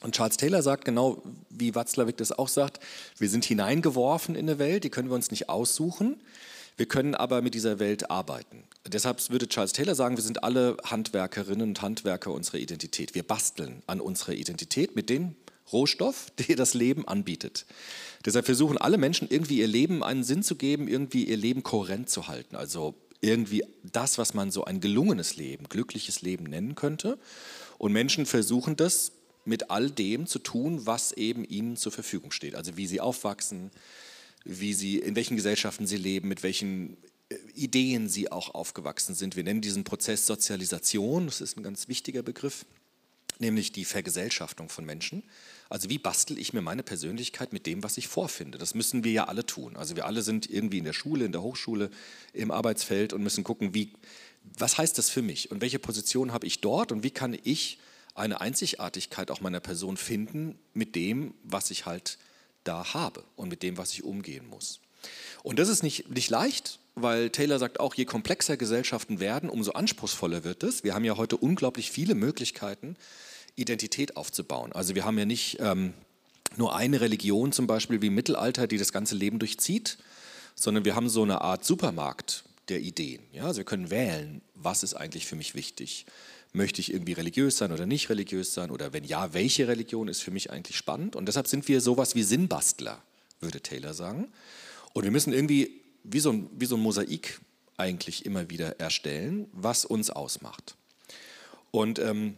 Und 0.00 0.14
Charles 0.14 0.36
Taylor 0.36 0.62
sagt 0.62 0.84
genau, 0.84 1.22
wie 1.50 1.74
Watzlawick 1.74 2.16
das 2.16 2.30
auch 2.32 2.48
sagt, 2.48 2.80
wir 3.18 3.28
sind 3.28 3.44
hineingeworfen 3.44 4.36
in 4.36 4.48
eine 4.48 4.58
Welt, 4.58 4.84
die 4.84 4.90
können 4.90 5.08
wir 5.08 5.16
uns 5.16 5.30
nicht 5.30 5.48
aussuchen. 5.48 6.20
Wir 6.76 6.86
können 6.86 7.16
aber 7.16 7.42
mit 7.42 7.54
dieser 7.54 7.80
Welt 7.80 8.08
arbeiten. 8.08 8.62
Deshalb 8.86 9.30
würde 9.30 9.48
Charles 9.48 9.72
Taylor 9.72 9.96
sagen, 9.96 10.16
wir 10.16 10.22
sind 10.22 10.44
alle 10.44 10.76
Handwerkerinnen 10.84 11.70
und 11.70 11.82
Handwerker 11.82 12.30
unserer 12.30 12.58
Identität. 12.58 13.16
Wir 13.16 13.24
basteln 13.24 13.82
an 13.88 14.00
unserer 14.00 14.34
Identität 14.34 14.94
mit 14.94 15.10
den 15.10 15.34
Rohstoff, 15.72 16.30
der 16.38 16.54
das 16.54 16.74
Leben 16.74 17.06
anbietet. 17.08 17.66
Deshalb 18.24 18.46
versuchen 18.46 18.78
alle 18.78 18.96
Menschen 18.96 19.28
irgendwie 19.28 19.58
ihr 19.58 19.66
Leben 19.66 20.04
einen 20.04 20.22
Sinn 20.22 20.44
zu 20.44 20.54
geben, 20.54 20.86
irgendwie 20.86 21.24
ihr 21.24 21.36
Leben 21.36 21.64
kohärent 21.64 22.08
zu 22.08 22.28
halten. 22.28 22.54
Also 22.54 22.94
irgendwie 23.20 23.64
das, 23.82 24.16
was 24.16 24.34
man 24.34 24.52
so 24.52 24.64
ein 24.64 24.80
gelungenes 24.80 25.36
Leben, 25.36 25.68
glückliches 25.68 26.22
Leben 26.22 26.44
nennen 26.44 26.76
könnte. 26.76 27.18
Und 27.78 27.92
Menschen 27.92 28.26
versuchen 28.26 28.76
das 28.76 29.12
mit 29.48 29.70
all 29.70 29.90
dem 29.90 30.26
zu 30.26 30.38
tun, 30.38 30.86
was 30.86 31.12
eben 31.12 31.44
ihnen 31.44 31.76
zur 31.76 31.90
Verfügung 31.90 32.30
steht. 32.30 32.54
Also 32.54 32.76
wie 32.76 32.86
sie 32.86 33.00
aufwachsen, 33.00 33.70
wie 34.44 34.74
sie, 34.74 34.98
in 34.98 35.16
welchen 35.16 35.36
Gesellschaften 35.36 35.86
sie 35.86 35.96
leben, 35.96 36.28
mit 36.28 36.42
welchen 36.42 36.96
äh, 37.30 37.36
Ideen 37.54 38.08
sie 38.08 38.30
auch 38.30 38.54
aufgewachsen 38.54 39.14
sind. 39.14 39.36
Wir 39.36 39.44
nennen 39.44 39.60
diesen 39.60 39.84
Prozess 39.84 40.26
Sozialisation, 40.26 41.26
das 41.26 41.40
ist 41.40 41.56
ein 41.56 41.62
ganz 41.62 41.88
wichtiger 41.88 42.22
Begriff, 42.22 42.64
nämlich 43.38 43.72
die 43.72 43.84
Vergesellschaftung 43.84 44.68
von 44.68 44.84
Menschen. 44.84 45.22
Also 45.70 45.90
wie 45.90 45.98
bastel 45.98 46.38
ich 46.38 46.52
mir 46.52 46.62
meine 46.62 46.82
Persönlichkeit 46.82 47.52
mit 47.52 47.66
dem, 47.66 47.82
was 47.82 47.98
ich 47.98 48.08
vorfinde? 48.08 48.58
Das 48.58 48.74
müssen 48.74 49.04
wir 49.04 49.12
ja 49.12 49.24
alle 49.24 49.44
tun. 49.44 49.76
Also 49.76 49.96
wir 49.96 50.06
alle 50.06 50.22
sind 50.22 50.48
irgendwie 50.48 50.78
in 50.78 50.84
der 50.84 50.92
Schule, 50.92 51.24
in 51.24 51.32
der 51.32 51.42
Hochschule, 51.42 51.90
im 52.32 52.50
Arbeitsfeld 52.50 53.12
und 53.12 53.22
müssen 53.22 53.44
gucken, 53.44 53.74
wie, 53.74 53.92
was 54.58 54.78
heißt 54.78 54.96
das 54.98 55.10
für 55.10 55.22
mich 55.22 55.50
und 55.50 55.60
welche 55.60 55.78
Position 55.78 56.32
habe 56.32 56.46
ich 56.46 56.60
dort 56.60 56.92
und 56.92 57.02
wie 57.02 57.10
kann 57.10 57.36
ich 57.44 57.78
eine 58.18 58.40
Einzigartigkeit 58.40 59.30
auch 59.30 59.40
meiner 59.40 59.60
Person 59.60 59.96
finden 59.96 60.58
mit 60.74 60.94
dem, 60.94 61.34
was 61.42 61.70
ich 61.70 61.86
halt 61.86 62.18
da 62.64 62.92
habe 62.94 63.24
und 63.36 63.48
mit 63.48 63.62
dem, 63.62 63.78
was 63.78 63.92
ich 63.92 64.04
umgehen 64.04 64.48
muss. 64.48 64.80
Und 65.42 65.58
das 65.58 65.68
ist 65.68 65.82
nicht, 65.82 66.10
nicht 66.10 66.30
leicht, 66.30 66.80
weil 66.94 67.30
Taylor 67.30 67.58
sagt 67.58 67.80
auch, 67.80 67.94
je 67.94 68.04
komplexer 68.04 68.56
Gesellschaften 68.56 69.20
werden, 69.20 69.48
umso 69.48 69.72
anspruchsvoller 69.72 70.44
wird 70.44 70.62
es. 70.62 70.84
Wir 70.84 70.94
haben 70.94 71.04
ja 71.04 71.16
heute 71.16 71.36
unglaublich 71.36 71.90
viele 71.90 72.14
Möglichkeiten, 72.14 72.96
Identität 73.54 74.16
aufzubauen. 74.16 74.72
Also 74.72 74.94
wir 74.94 75.04
haben 75.04 75.18
ja 75.18 75.24
nicht 75.24 75.58
ähm, 75.60 75.94
nur 76.56 76.74
eine 76.74 77.00
Religion 77.00 77.52
zum 77.52 77.66
Beispiel 77.66 78.02
wie 78.02 78.08
im 78.08 78.14
Mittelalter, 78.14 78.66
die 78.66 78.78
das 78.78 78.92
ganze 78.92 79.14
Leben 79.14 79.38
durchzieht, 79.38 79.98
sondern 80.54 80.84
wir 80.84 80.94
haben 80.94 81.08
so 81.08 81.22
eine 81.22 81.40
Art 81.40 81.64
Supermarkt 81.64 82.44
der 82.68 82.80
Ideen. 82.80 83.22
Ja? 83.32 83.44
Also 83.44 83.58
wir 83.58 83.64
können 83.64 83.90
wählen, 83.90 84.42
was 84.54 84.82
ist 84.82 84.94
eigentlich 84.94 85.26
für 85.26 85.36
mich 85.36 85.54
wichtig. 85.54 86.06
Möchte 86.52 86.80
ich 86.80 86.92
irgendwie 86.92 87.12
religiös 87.12 87.58
sein 87.58 87.72
oder 87.72 87.86
nicht 87.86 88.08
religiös 88.08 88.54
sein? 88.54 88.70
Oder 88.70 88.92
wenn 88.92 89.04
ja, 89.04 89.34
welche 89.34 89.68
Religion 89.68 90.08
ist 90.08 90.22
für 90.22 90.30
mich 90.30 90.50
eigentlich 90.50 90.76
spannend? 90.76 91.14
Und 91.14 91.26
deshalb 91.26 91.46
sind 91.46 91.68
wir 91.68 91.80
sowas 91.80 92.14
wie 92.14 92.22
Sinnbastler, 92.22 93.02
würde 93.40 93.60
Taylor 93.60 93.94
sagen. 93.94 94.28
Und 94.94 95.04
wir 95.04 95.10
müssen 95.10 95.32
irgendwie 95.32 95.82
wie 96.04 96.20
so 96.20 96.30
ein, 96.30 96.48
wie 96.52 96.66
so 96.66 96.76
ein 96.76 96.82
Mosaik 96.82 97.40
eigentlich 97.76 98.26
immer 98.26 98.50
wieder 98.50 98.80
erstellen, 98.80 99.46
was 99.52 99.84
uns 99.84 100.10
ausmacht. 100.10 100.76
Und 101.70 101.98
ähm, 101.98 102.36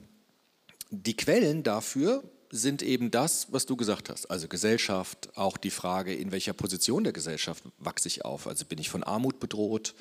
die 0.91 1.17
Quellen 1.17 1.63
dafür 1.63 2.23
sind 2.51 2.83
eben 2.83 3.11
das, 3.11 3.47
was 3.53 3.65
du 3.65 3.77
gesagt 3.77 4.11
hast. 4.11 4.27
Also 4.27 4.49
Gesellschaft, 4.49 5.31
auch 5.37 5.57
die 5.57 5.71
Frage, 5.71 6.15
in 6.15 6.33
welcher 6.33 6.53
Position 6.53 7.05
der 7.05 7.13
Gesellschaft 7.13 7.63
wachse 7.79 8.09
ich 8.09 8.25
auf. 8.25 8.47
Also 8.47 8.65
bin 8.65 8.79
ich 8.79 8.91
von 8.91 9.05
Armut 9.05 9.39
bedroht 9.39 9.95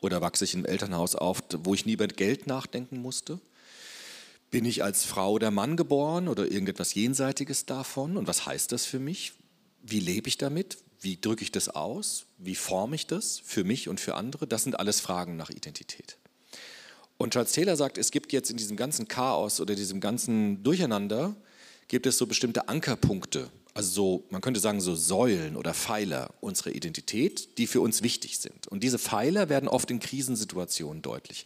oder 0.00 0.20
wachse 0.20 0.44
ich 0.44 0.54
einem 0.54 0.64
Elternhaus 0.64 1.16
auf, 1.16 1.42
wo 1.58 1.74
ich 1.74 1.86
nie 1.86 1.94
über 1.94 2.06
Geld 2.06 2.46
nachdenken 2.46 2.98
musste? 2.98 3.40
Bin 4.50 4.64
ich 4.64 4.82
als 4.82 5.04
Frau 5.04 5.32
oder 5.32 5.50
Mann 5.50 5.76
geboren 5.76 6.28
oder 6.28 6.44
irgendetwas 6.44 6.94
Jenseitiges 6.94 7.66
davon? 7.66 8.16
Und 8.16 8.26
was 8.26 8.46
heißt 8.46 8.72
das 8.72 8.86
für 8.86 8.98
mich? 8.98 9.32
Wie 9.82 10.00
lebe 10.00 10.28
ich 10.28 10.38
damit? 10.38 10.78
Wie 11.00 11.20
drücke 11.20 11.42
ich 11.42 11.52
das 11.52 11.68
aus? 11.68 12.26
Wie 12.38 12.54
forme 12.54 12.96
ich 12.96 13.06
das 13.06 13.40
für 13.44 13.64
mich 13.64 13.88
und 13.88 14.00
für 14.00 14.14
andere? 14.14 14.46
Das 14.46 14.64
sind 14.64 14.78
alles 14.78 15.00
Fragen 15.00 15.36
nach 15.36 15.50
Identität. 15.50 16.16
Und 17.18 17.32
Charles 17.32 17.52
Taylor 17.52 17.76
sagt, 17.76 17.98
es 17.98 18.10
gibt 18.10 18.32
jetzt 18.32 18.50
in 18.50 18.56
diesem 18.56 18.76
ganzen 18.76 19.06
Chaos 19.06 19.60
oder 19.60 19.74
diesem 19.74 20.00
ganzen 20.00 20.62
Durcheinander, 20.62 21.36
gibt 21.88 22.06
es 22.06 22.18
so 22.18 22.26
bestimmte 22.26 22.68
Ankerpunkte, 22.68 23.50
also 23.78 23.90
so, 23.92 24.24
man 24.30 24.40
könnte 24.40 24.58
sagen 24.58 24.80
so 24.80 24.96
Säulen 24.96 25.54
oder 25.54 25.72
Pfeiler 25.72 26.34
unserer 26.40 26.70
Identität, 26.70 27.58
die 27.58 27.68
für 27.68 27.80
uns 27.80 28.02
wichtig 28.02 28.38
sind. 28.38 28.66
Und 28.66 28.82
diese 28.82 28.98
Pfeiler 28.98 29.48
werden 29.48 29.68
oft 29.68 29.88
in 29.92 30.00
Krisensituationen 30.00 31.00
deutlich. 31.00 31.44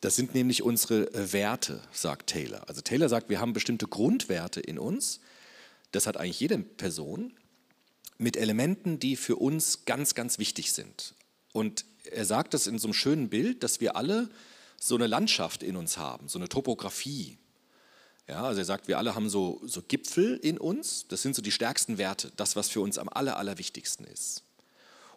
Das 0.00 0.16
sind 0.16 0.34
nämlich 0.34 0.62
unsere 0.62 1.12
äh, 1.14 1.32
Werte, 1.32 1.82
sagt 1.92 2.28
Taylor. 2.28 2.68
Also 2.68 2.80
Taylor 2.80 3.08
sagt, 3.08 3.28
wir 3.28 3.40
haben 3.40 3.52
bestimmte 3.52 3.86
Grundwerte 3.86 4.60
in 4.60 4.78
uns, 4.78 5.20
das 5.92 6.06
hat 6.06 6.16
eigentlich 6.16 6.40
jede 6.40 6.58
Person, 6.58 7.32
mit 8.18 8.36
Elementen, 8.36 8.98
die 8.98 9.16
für 9.16 9.36
uns 9.36 9.84
ganz, 9.84 10.14
ganz 10.14 10.38
wichtig 10.38 10.72
sind. 10.72 11.14
Und 11.52 11.84
er 12.10 12.24
sagt 12.24 12.54
das 12.54 12.66
in 12.66 12.78
so 12.78 12.88
einem 12.88 12.94
schönen 12.94 13.28
Bild, 13.28 13.62
dass 13.62 13.80
wir 13.80 13.96
alle 13.96 14.30
so 14.78 14.94
eine 14.94 15.06
Landschaft 15.06 15.62
in 15.62 15.76
uns 15.76 15.98
haben, 15.98 16.28
so 16.28 16.38
eine 16.38 16.48
Topografie. 16.48 17.38
Ja, 18.28 18.42
also 18.42 18.60
er 18.60 18.64
sagt, 18.64 18.88
wir 18.88 18.98
alle 18.98 19.14
haben 19.14 19.28
so, 19.28 19.60
so 19.64 19.82
Gipfel 19.82 20.36
in 20.36 20.58
uns, 20.58 21.06
das 21.08 21.22
sind 21.22 21.34
so 21.34 21.42
die 21.42 21.52
stärksten 21.52 21.98
Werte, 21.98 22.32
das, 22.36 22.56
was 22.56 22.68
für 22.68 22.80
uns 22.80 22.98
am 22.98 23.08
aller, 23.08 23.36
allerwichtigsten 23.36 24.06
ist. 24.06 24.42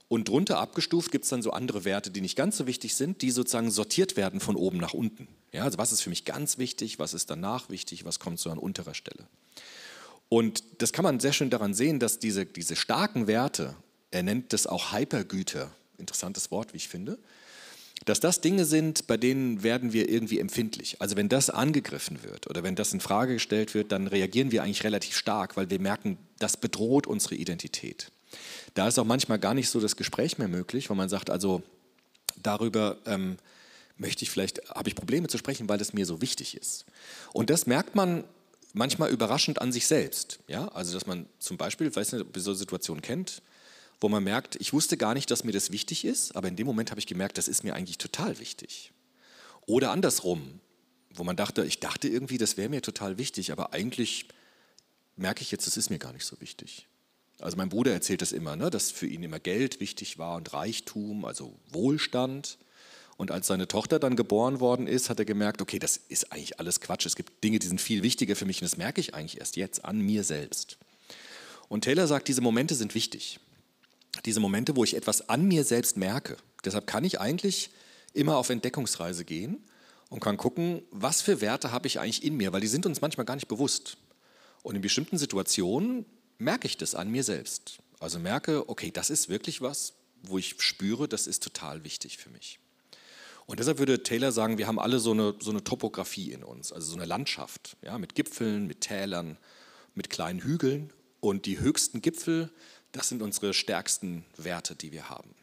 Und 0.09 0.27
drunter 0.27 0.57
abgestuft 0.57 1.11
gibt 1.11 1.23
es 1.23 1.29
dann 1.29 1.43
so 1.43 1.51
andere 1.51 1.85
Werte, 1.85 2.09
die 2.09 2.19
nicht 2.19 2.35
ganz 2.35 2.57
so 2.57 2.65
wichtig 2.65 2.95
sind, 2.95 3.21
die 3.21 3.29
sozusagen 3.29 3.69
sortiert 3.69 4.17
werden 4.17 4.39
von 4.39 4.55
oben 4.55 4.79
nach 4.79 4.95
unten. 4.95 5.27
Ja, 5.53 5.63
also 5.63 5.77
was 5.77 5.91
ist 5.91 6.01
für 6.01 6.09
mich 6.09 6.25
ganz 6.25 6.57
wichtig, 6.57 6.97
was 6.97 7.13
ist 7.13 7.29
danach 7.29 7.69
wichtig, 7.69 8.05
was 8.05 8.19
kommt 8.19 8.39
so 8.39 8.49
an 8.49 8.57
unterer 8.57 8.95
Stelle. 8.95 9.27
Und 10.27 10.63
das 10.79 10.93
kann 10.93 11.03
man 11.03 11.19
sehr 11.19 11.31
schön 11.31 11.51
daran 11.51 11.75
sehen, 11.75 11.99
dass 11.99 12.17
diese, 12.17 12.47
diese 12.47 12.75
starken 12.75 13.27
Werte, 13.27 13.75
er 14.09 14.23
nennt 14.23 14.51
das 14.51 14.65
auch 14.65 14.93
Hypergüter, 14.93 15.71
interessantes 15.99 16.49
Wort, 16.49 16.73
wie 16.73 16.77
ich 16.77 16.87
finde, 16.87 17.19
dass 18.05 18.19
das 18.19 18.41
Dinge 18.41 18.65
sind, 18.65 19.05
bei 19.05 19.17
denen 19.17 19.61
werden 19.61 19.93
wir 19.93 20.09
irgendwie 20.09 20.39
empfindlich. 20.39 20.99
Also 21.01 21.17
wenn 21.17 21.29
das 21.29 21.51
angegriffen 21.51 22.23
wird 22.23 22.49
oder 22.49 22.63
wenn 22.63 22.75
das 22.75 22.93
in 22.93 22.99
Frage 22.99 23.33
gestellt 23.33 23.75
wird, 23.75 23.91
dann 23.91 24.07
reagieren 24.07 24.51
wir 24.51 24.63
eigentlich 24.63 24.83
relativ 24.83 25.15
stark, 25.15 25.57
weil 25.57 25.69
wir 25.69 25.79
merken, 25.79 26.17
das 26.39 26.57
bedroht 26.57 27.05
unsere 27.05 27.35
Identität. 27.35 28.11
Da 28.73 28.87
ist 28.87 28.99
auch 28.99 29.05
manchmal 29.05 29.39
gar 29.39 29.53
nicht 29.53 29.69
so 29.69 29.79
das 29.79 29.95
Gespräch 29.95 30.37
mehr 30.37 30.47
möglich, 30.47 30.89
weil 30.89 30.97
man 30.97 31.09
sagt, 31.09 31.29
also 31.29 31.63
darüber 32.41 32.97
ähm, 33.05 33.37
möchte 33.97 34.23
ich 34.23 34.31
vielleicht, 34.31 34.69
habe 34.69 34.89
ich 34.89 34.95
Probleme 34.95 35.27
zu 35.27 35.37
sprechen, 35.37 35.67
weil 35.69 35.81
es 35.81 35.93
mir 35.93 36.05
so 36.05 36.21
wichtig 36.21 36.55
ist. 36.55 36.85
Und 37.33 37.49
das 37.49 37.67
merkt 37.67 37.95
man 37.95 38.23
manchmal 38.73 39.09
überraschend 39.09 39.61
an 39.61 39.71
sich 39.71 39.87
selbst. 39.87 40.39
Ja? 40.47 40.67
Also 40.69 40.93
dass 40.93 41.05
man 41.05 41.25
zum 41.39 41.57
Beispiel, 41.57 41.87
ich 41.87 41.95
weiß 41.95 42.13
nicht, 42.13 42.21
ob 42.21 42.35
ihr 42.35 42.41
so 42.41 42.53
Situationen 42.53 43.01
kennt, 43.01 43.41
wo 44.01 44.07
man 44.07 44.23
merkt, 44.23 44.55
ich 44.55 44.71
wusste 44.71 44.95
gar 44.95 45.13
nicht, 45.13 45.29
dass 45.29 45.43
mir 45.43 45.51
das 45.51 45.71
wichtig 45.71 46.05
ist, 46.05 46.35
aber 46.35 46.47
in 46.47 46.55
dem 46.55 46.65
Moment 46.65 46.91
habe 46.91 46.99
ich 46.99 47.07
gemerkt, 47.07 47.37
das 47.37 47.47
ist 47.47 47.63
mir 47.63 47.75
eigentlich 47.75 47.97
total 47.97 48.39
wichtig. 48.39 48.93
Oder 49.65 49.91
andersrum, 49.91 50.59
wo 51.13 51.23
man 51.23 51.35
dachte, 51.35 51.65
ich 51.65 51.79
dachte 51.79 52.07
irgendwie, 52.07 52.37
das 52.37 52.55
wäre 52.55 52.69
mir 52.69 52.81
total 52.81 53.17
wichtig, 53.17 53.51
aber 53.51 53.73
eigentlich 53.73 54.27
merke 55.17 55.41
ich 55.41 55.51
jetzt, 55.51 55.67
das 55.67 55.75
ist 55.75 55.89
mir 55.89 55.99
gar 55.99 56.13
nicht 56.13 56.25
so 56.25 56.39
wichtig. 56.39 56.87
Also 57.39 57.57
mein 57.57 57.69
Bruder 57.69 57.93
erzählt 57.93 58.21
das 58.21 58.31
immer, 58.31 58.55
ne, 58.55 58.69
dass 58.69 58.91
für 58.91 59.07
ihn 59.07 59.23
immer 59.23 59.39
Geld 59.39 59.79
wichtig 59.79 60.17
war 60.17 60.35
und 60.35 60.53
Reichtum, 60.53 61.25
also 61.25 61.55
Wohlstand. 61.71 62.57
Und 63.17 63.31
als 63.31 63.47
seine 63.47 63.67
Tochter 63.67 63.99
dann 63.99 64.15
geboren 64.15 64.59
worden 64.59 64.87
ist, 64.87 65.09
hat 65.09 65.19
er 65.19 65.25
gemerkt, 65.25 65.61
okay, 65.61 65.79
das 65.79 65.97
ist 65.97 66.31
eigentlich 66.31 66.59
alles 66.59 66.79
Quatsch. 66.79 67.05
Es 67.05 67.15
gibt 67.15 67.43
Dinge, 67.43 67.59
die 67.59 67.67
sind 67.67 67.81
viel 67.81 68.03
wichtiger 68.03 68.35
für 68.35 68.45
mich 68.45 68.61
und 68.61 68.65
das 68.69 68.77
merke 68.77 69.01
ich 69.01 69.13
eigentlich 69.13 69.39
erst 69.39 69.57
jetzt 69.57 69.83
an 69.83 69.99
mir 69.99 70.23
selbst. 70.23 70.77
Und 71.67 71.83
Taylor 71.83 72.07
sagt, 72.07 72.27
diese 72.27 72.41
Momente 72.41 72.75
sind 72.75 72.95
wichtig 72.95 73.39
diese 74.25 74.39
Momente, 74.39 74.75
wo 74.75 74.83
ich 74.83 74.95
etwas 74.95 75.29
an 75.29 75.47
mir 75.47 75.63
selbst 75.63 75.97
merke. 75.97 76.37
Deshalb 76.65 76.87
kann 76.87 77.03
ich 77.03 77.19
eigentlich 77.19 77.69
immer 78.13 78.37
auf 78.37 78.49
Entdeckungsreise 78.49 79.23
gehen 79.23 79.63
und 80.09 80.19
kann 80.19 80.37
gucken, 80.37 80.81
was 80.91 81.21
für 81.21 81.41
Werte 81.41 81.71
habe 81.71 81.87
ich 81.87 81.99
eigentlich 81.99 82.23
in 82.23 82.35
mir, 82.35 82.51
weil 82.51 82.61
die 82.61 82.67
sind 82.67 82.85
uns 82.85 83.01
manchmal 83.01 83.25
gar 83.25 83.35
nicht 83.35 83.47
bewusst. 83.47 83.97
Und 84.63 84.75
in 84.75 84.81
bestimmten 84.81 85.17
Situationen 85.17 86.05
merke 86.39 86.65
ich 86.65 86.77
das 86.77 86.95
an 86.95 87.09
mir 87.09 87.23
selbst. 87.23 87.77
Also 87.99 88.17
merke, 88.17 88.67
okay, 88.67 88.91
das 88.91 89.09
ist 89.09 89.29
wirklich 89.29 89.61
was, 89.61 89.93
wo 90.23 90.37
ich 90.37 90.55
spüre, 90.59 91.07
das 91.07 91.27
ist 91.27 91.43
total 91.43 91.83
wichtig 91.83 92.17
für 92.17 92.29
mich. 92.29 92.59
Und 93.45 93.59
deshalb 93.59 93.77
würde 93.77 94.03
Taylor 94.03 94.31
sagen, 94.31 94.57
wir 94.57 94.67
haben 94.67 94.79
alle 94.79 94.99
so 94.99 95.11
eine, 95.11 95.35
so 95.39 95.51
eine 95.51 95.63
Topografie 95.63 96.31
in 96.31 96.43
uns, 96.43 96.71
also 96.71 96.91
so 96.91 96.95
eine 96.95 97.05
Landschaft, 97.05 97.77
ja, 97.81 97.97
mit 97.97 98.15
Gipfeln, 98.15 98.67
mit 98.67 98.81
Tälern, 98.81 99.37
mit 99.93 100.09
kleinen 100.09 100.39
Hügeln. 100.39 100.91
Und 101.19 101.45
die 101.45 101.59
höchsten 101.59 102.01
Gipfel 102.01 102.49
das 102.91 103.09
sind 103.09 103.21
unsere 103.21 103.53
stärksten 103.53 104.25
Werte, 104.37 104.75
die 104.75 104.91
wir 104.91 105.09
haben. 105.09 105.35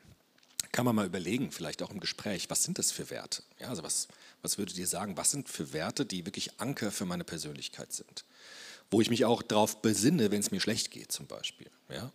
Kann 0.73 0.85
man 0.85 0.97
mal 0.97 1.07
überlegen, 1.07 1.53
vielleicht 1.53 1.83
auch 1.83 1.91
im 1.91 2.01
Gespräch, 2.01 2.51
was 2.51 2.65
sind 2.65 2.79
das 2.79 2.93
für 2.93 3.09
Werte? 3.09 3.43
Ja, 3.59 3.69
also 3.69 3.83
was, 3.83 4.09
was 4.43 4.59
würdet 4.59 4.77
ihr 4.77 4.87
sagen, 4.87 5.17
was 5.17 5.31
sind 5.31 5.49
für 5.49 5.73
Werte, 5.73 6.05
die 6.05 6.27
wirklich 6.27 6.61
Anker 6.61 6.91
für 6.91 7.07
meine 7.07 7.25
Persönlichkeit 7.25 7.93
sind? 7.93 8.25
Wo 8.91 9.01
ich 9.01 9.11
mich 9.11 9.25
auch 9.25 9.43
darauf 9.43 9.83
besinne, 9.83 10.31
wenn 10.31 10.41
es 10.41 10.51
mir 10.51 10.61
schlecht 10.61 10.91
geht 10.91 11.13
zum 11.13 11.27
Beispiel. 11.27 11.69
Ja? 11.91 12.13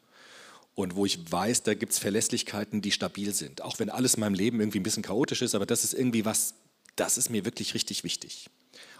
Und 0.76 0.96
wo 0.96 1.06
ich 1.06 1.32
weiß, 1.32 1.64
da 1.64 1.74
gibt 1.74 1.92
es 1.92 2.00
Verlässlichkeiten, 2.00 2.82
die 2.82 2.92
stabil 2.92 3.34
sind. 3.34 3.62
Auch 3.62 3.80
wenn 3.80 3.90
alles 3.90 4.16
in 4.16 4.22
meinem 4.22 4.36
Leben 4.36 4.60
irgendwie 4.60 4.80
ein 4.80 4.84
bisschen 4.84 5.04
chaotisch 5.04 5.42
ist, 5.42 5.54
aber 5.54 5.66
das 5.66 5.84
ist 5.84 5.94
irgendwie 5.94 6.26
was, 6.26 6.54
das 6.96 7.18
ist 7.18 7.30
mir 7.30 7.46
wirklich 7.46 7.74
richtig 7.74 8.04
wichtig. 8.04 8.50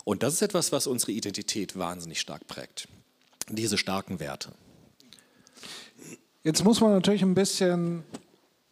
Und 0.04 0.24
das 0.24 0.34
ist 0.34 0.42
etwas, 0.42 0.72
was 0.72 0.88
unsere 0.88 1.12
Identität 1.12 1.78
wahnsinnig 1.78 2.20
stark 2.20 2.48
prägt. 2.48 2.88
Diese 3.50 3.78
starken 3.78 4.20
Werte. 4.20 4.52
Jetzt 6.44 6.64
muss 6.64 6.82
man 6.82 6.92
natürlich 6.92 7.22
ein 7.22 7.36
bisschen 7.36 8.04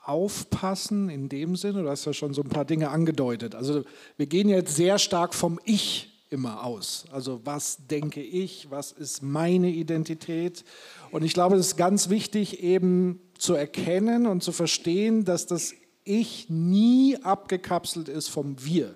aufpassen 0.03 1.09
in 1.09 1.29
dem 1.29 1.55
Sinne, 1.55 1.83
du 1.83 1.89
hast 1.89 2.05
ja 2.05 2.13
schon 2.13 2.33
so 2.33 2.41
ein 2.41 2.49
paar 2.49 2.65
Dinge 2.65 2.89
angedeutet. 2.89 3.53
Also 3.53 3.83
wir 4.17 4.25
gehen 4.25 4.49
jetzt 4.49 4.75
sehr 4.75 4.97
stark 4.97 5.35
vom 5.35 5.59
Ich 5.65 6.09
immer 6.29 6.63
aus. 6.63 7.05
Also 7.11 7.41
was 7.43 7.87
denke 7.87 8.21
ich, 8.21 8.69
was 8.69 8.91
ist 8.91 9.23
meine 9.23 9.69
Identität? 9.69 10.63
Und 11.11 11.23
ich 11.23 11.33
glaube, 11.33 11.55
es 11.55 11.67
ist 11.67 11.77
ganz 11.77 12.09
wichtig 12.09 12.61
eben 12.61 13.19
zu 13.37 13.55
erkennen 13.55 14.27
und 14.27 14.43
zu 14.43 14.51
verstehen, 14.51 15.25
dass 15.25 15.47
das 15.47 15.73
Ich 16.03 16.49
nie 16.49 17.17
abgekapselt 17.23 18.09
ist 18.09 18.29
vom 18.29 18.63
Wir. 18.63 18.95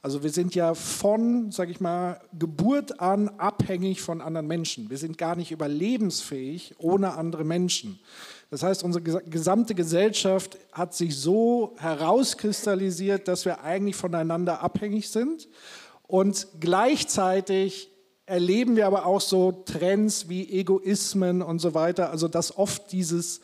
Also 0.00 0.22
wir 0.22 0.30
sind 0.30 0.54
ja 0.54 0.74
von, 0.74 1.50
sage 1.50 1.72
ich 1.72 1.80
mal, 1.80 2.20
Geburt 2.38 3.00
an 3.00 3.28
abhängig 3.30 4.00
von 4.00 4.20
anderen 4.20 4.46
Menschen. 4.46 4.90
Wir 4.90 4.98
sind 4.98 5.18
gar 5.18 5.34
nicht 5.34 5.50
überlebensfähig 5.50 6.76
ohne 6.78 7.14
andere 7.14 7.44
Menschen. 7.44 7.98
Das 8.50 8.62
heißt, 8.62 8.84
unsere 8.84 9.22
gesamte 9.24 9.74
Gesellschaft 9.74 10.56
hat 10.72 10.94
sich 10.94 11.16
so 11.16 11.74
herauskristallisiert, 11.78 13.26
dass 13.26 13.44
wir 13.44 13.62
eigentlich 13.62 13.96
voneinander 13.96 14.62
abhängig 14.62 15.10
sind. 15.10 15.48
Und 16.08 16.48
gleichzeitig 16.58 17.90
erleben 18.26 18.76
wir 18.76 18.86
aber 18.86 19.06
auch 19.06 19.20
so 19.20 19.52
Trends 19.52 20.28
wie 20.28 20.48
Egoismen 20.50 21.42
und 21.42 21.60
so 21.60 21.74
weiter. 21.74 22.10
Also 22.10 22.26
dass 22.26 22.56
oft 22.56 22.90
dieses 22.90 23.40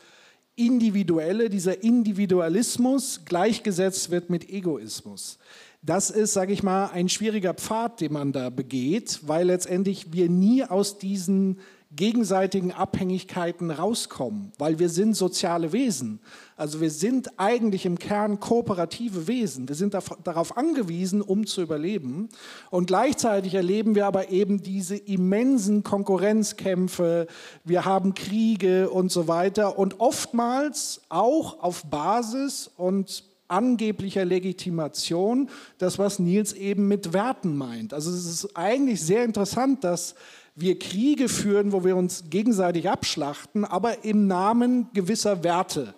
Individuelle, 0.57 1.51
dieser 1.51 1.83
Individualismus 1.83 3.21
gleichgesetzt 3.27 4.11
wird 4.11 4.31
mit 4.31 4.49
Egoismus. 4.49 5.39
Das 5.83 6.11
ist, 6.11 6.33
sage 6.33 6.55
ich 6.55 6.63
mal, 6.63 6.87
ein 6.87 7.11
schwieriger 7.11 7.53
Pfad, 7.53 8.01
den 8.01 8.15
man 8.15 8.33
da 8.33 8.49
begeht, 8.49 9.21
weil 9.23 9.49
letztendlich 9.49 10.13
wir 10.13 10.31
nie 10.31 10.65
aus 10.65 10.99
diesen 10.99 11.61
gegenseitigen 11.97 12.73
Abhängigkeiten 12.73 13.71
rauskommen, 13.71 14.53
weil 14.59 14.79
wir 14.79 14.89
sind 14.89 15.15
soziale 15.17 15.73
Wesen. 15.73 16.21
Also 16.57 16.81
wir 16.81 16.91
sind 16.91 17.39
eigentlich 17.39 17.85
im 17.85 17.99
Kern 17.99 18.39
kooperative 18.39 19.27
Wesen. 19.27 19.69
Wir 19.69 19.75
sind 19.75 19.95
darauf 20.25 20.57
angewiesen, 20.57 21.21
um 21.21 21.47
zu 21.47 21.63
überleben. 21.63 22.29
Und 22.71 22.87
gleichzeitig 22.87 23.55
erleben 23.55 23.95
wir 23.95 24.07
aber 24.07 24.31
eben 24.31 24.63
diese 24.63 24.97
immensen 24.97 25.83
Konkurrenzkämpfe. 25.83 27.27
Wir 27.65 27.85
haben 27.85 28.15
Kriege 28.15 28.91
und 28.91 29.11
so 29.11 29.27
weiter. 29.27 29.79
Und 29.79 30.01
oftmals 30.01 31.01
auch 31.09 31.61
auf 31.61 31.85
Basis 31.87 32.71
und 32.77 33.25
angeblicher 33.49 34.25
Legitimation, 34.25 35.49
das 35.79 35.99
was 35.99 36.19
Nils 36.19 36.53
eben 36.53 36.89
mit 36.89 37.13
Werten 37.13 37.57
meint. 37.57 37.93
Also 37.93 38.11
es 38.11 38.27
ist 38.27 38.57
eigentlich 38.57 39.03
sehr 39.03 39.25
interessant, 39.25 39.85
dass 39.85 40.15
wir 40.55 40.79
Kriege 40.79 41.29
führen, 41.29 41.73
wo 41.73 41.85
wir 41.85 41.97
uns 41.97 42.25
gegenseitig 42.31 42.89
abschlachten, 42.89 43.65
aber 43.65 44.05
im 44.05 44.27
Namen 44.27 44.89
gewisser 44.93 45.43
Werte. 45.43 45.95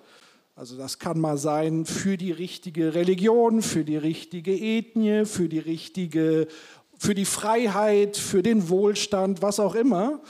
Also 0.54 0.78
das 0.78 0.98
kann 0.98 1.20
mal 1.20 1.36
sein 1.36 1.84
für 1.84 2.16
die 2.16 2.32
richtige 2.32 2.94
Religion, 2.94 3.60
für 3.60 3.84
die 3.84 3.98
richtige 3.98 4.52
Ethnie, 4.56 5.26
für 5.26 5.50
die 5.50 5.58
richtige, 5.58 6.48
für 6.98 7.14
die 7.14 7.26
Freiheit, 7.26 8.16
für 8.16 8.42
den 8.42 8.70
Wohlstand, 8.70 9.42
was 9.42 9.60
auch 9.60 9.74
immer. 9.74 10.20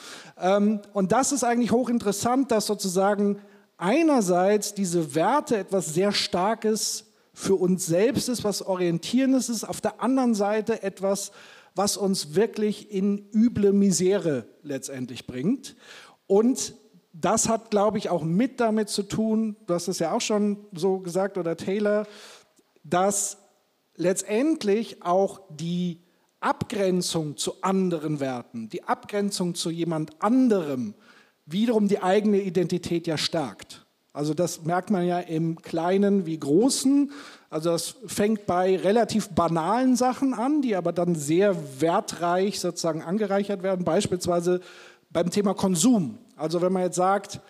Ähm, 0.40 0.80
und 0.92 1.12
das 1.12 1.30
ist 1.30 1.44
eigentlich 1.44 1.70
hochinteressant, 1.70 2.50
dass 2.50 2.66
sozusagen 2.66 3.38
einerseits 3.76 4.74
diese 4.74 5.14
Werte 5.14 5.58
etwas 5.58 5.94
sehr 5.94 6.10
Starkes 6.10 7.04
für 7.32 7.54
uns 7.54 7.86
selbst 7.86 8.28
ist, 8.28 8.42
was 8.42 8.62
Orientierendes 8.62 9.48
ist, 9.48 9.62
auf 9.62 9.80
der 9.80 10.02
anderen 10.02 10.34
Seite 10.34 10.82
etwas, 10.82 11.30
was 11.76 11.96
uns 11.96 12.34
wirklich 12.34 12.90
in 12.90 13.28
üble 13.32 13.72
Misere 13.72 14.46
letztendlich 14.62 15.26
bringt. 15.26 15.76
Und 16.26 16.74
das 17.12 17.48
hat, 17.48 17.70
glaube 17.70 17.98
ich, 17.98 18.08
auch 18.08 18.24
mit 18.24 18.60
damit 18.60 18.88
zu 18.88 19.02
tun, 19.02 19.56
du 19.66 19.74
hast 19.74 19.86
es 19.86 19.98
ja 19.98 20.12
auch 20.12 20.20
schon 20.20 20.58
so 20.72 20.98
gesagt, 20.98 21.38
oder 21.38 21.56
Taylor, 21.56 22.06
dass 22.82 23.38
letztendlich 23.94 25.02
auch 25.02 25.40
die 25.50 26.00
Abgrenzung 26.40 27.36
zu 27.36 27.62
anderen 27.62 28.20
Werten, 28.20 28.68
die 28.68 28.84
Abgrenzung 28.84 29.54
zu 29.54 29.70
jemand 29.70 30.22
anderem, 30.22 30.94
wiederum 31.44 31.88
die 31.88 32.02
eigene 32.02 32.40
Identität 32.40 33.06
ja 33.06 33.18
stärkt. 33.18 33.86
Also 34.12 34.32
das 34.32 34.64
merkt 34.64 34.90
man 34.90 35.06
ja 35.06 35.20
im 35.20 35.60
Kleinen 35.60 36.24
wie 36.24 36.38
Großen. 36.38 37.12
Also 37.50 37.70
das 37.70 37.94
fängt 38.06 38.46
bei 38.46 38.76
relativ 38.76 39.28
banalen 39.30 39.96
Sachen 39.96 40.34
an, 40.34 40.62
die 40.62 40.76
aber 40.76 40.92
dann 40.92 41.14
sehr 41.14 41.80
wertreich 41.80 42.60
sozusagen 42.60 43.02
angereichert 43.02 43.62
werden. 43.62 43.84
Beispielsweise 43.84 44.60
beim 45.10 45.30
Thema 45.30 45.54
Konsum. 45.54 46.18
Also 46.36 46.60
wenn 46.60 46.72
man 46.72 46.82
jetzt 46.82 46.96
sagt, 46.96 47.40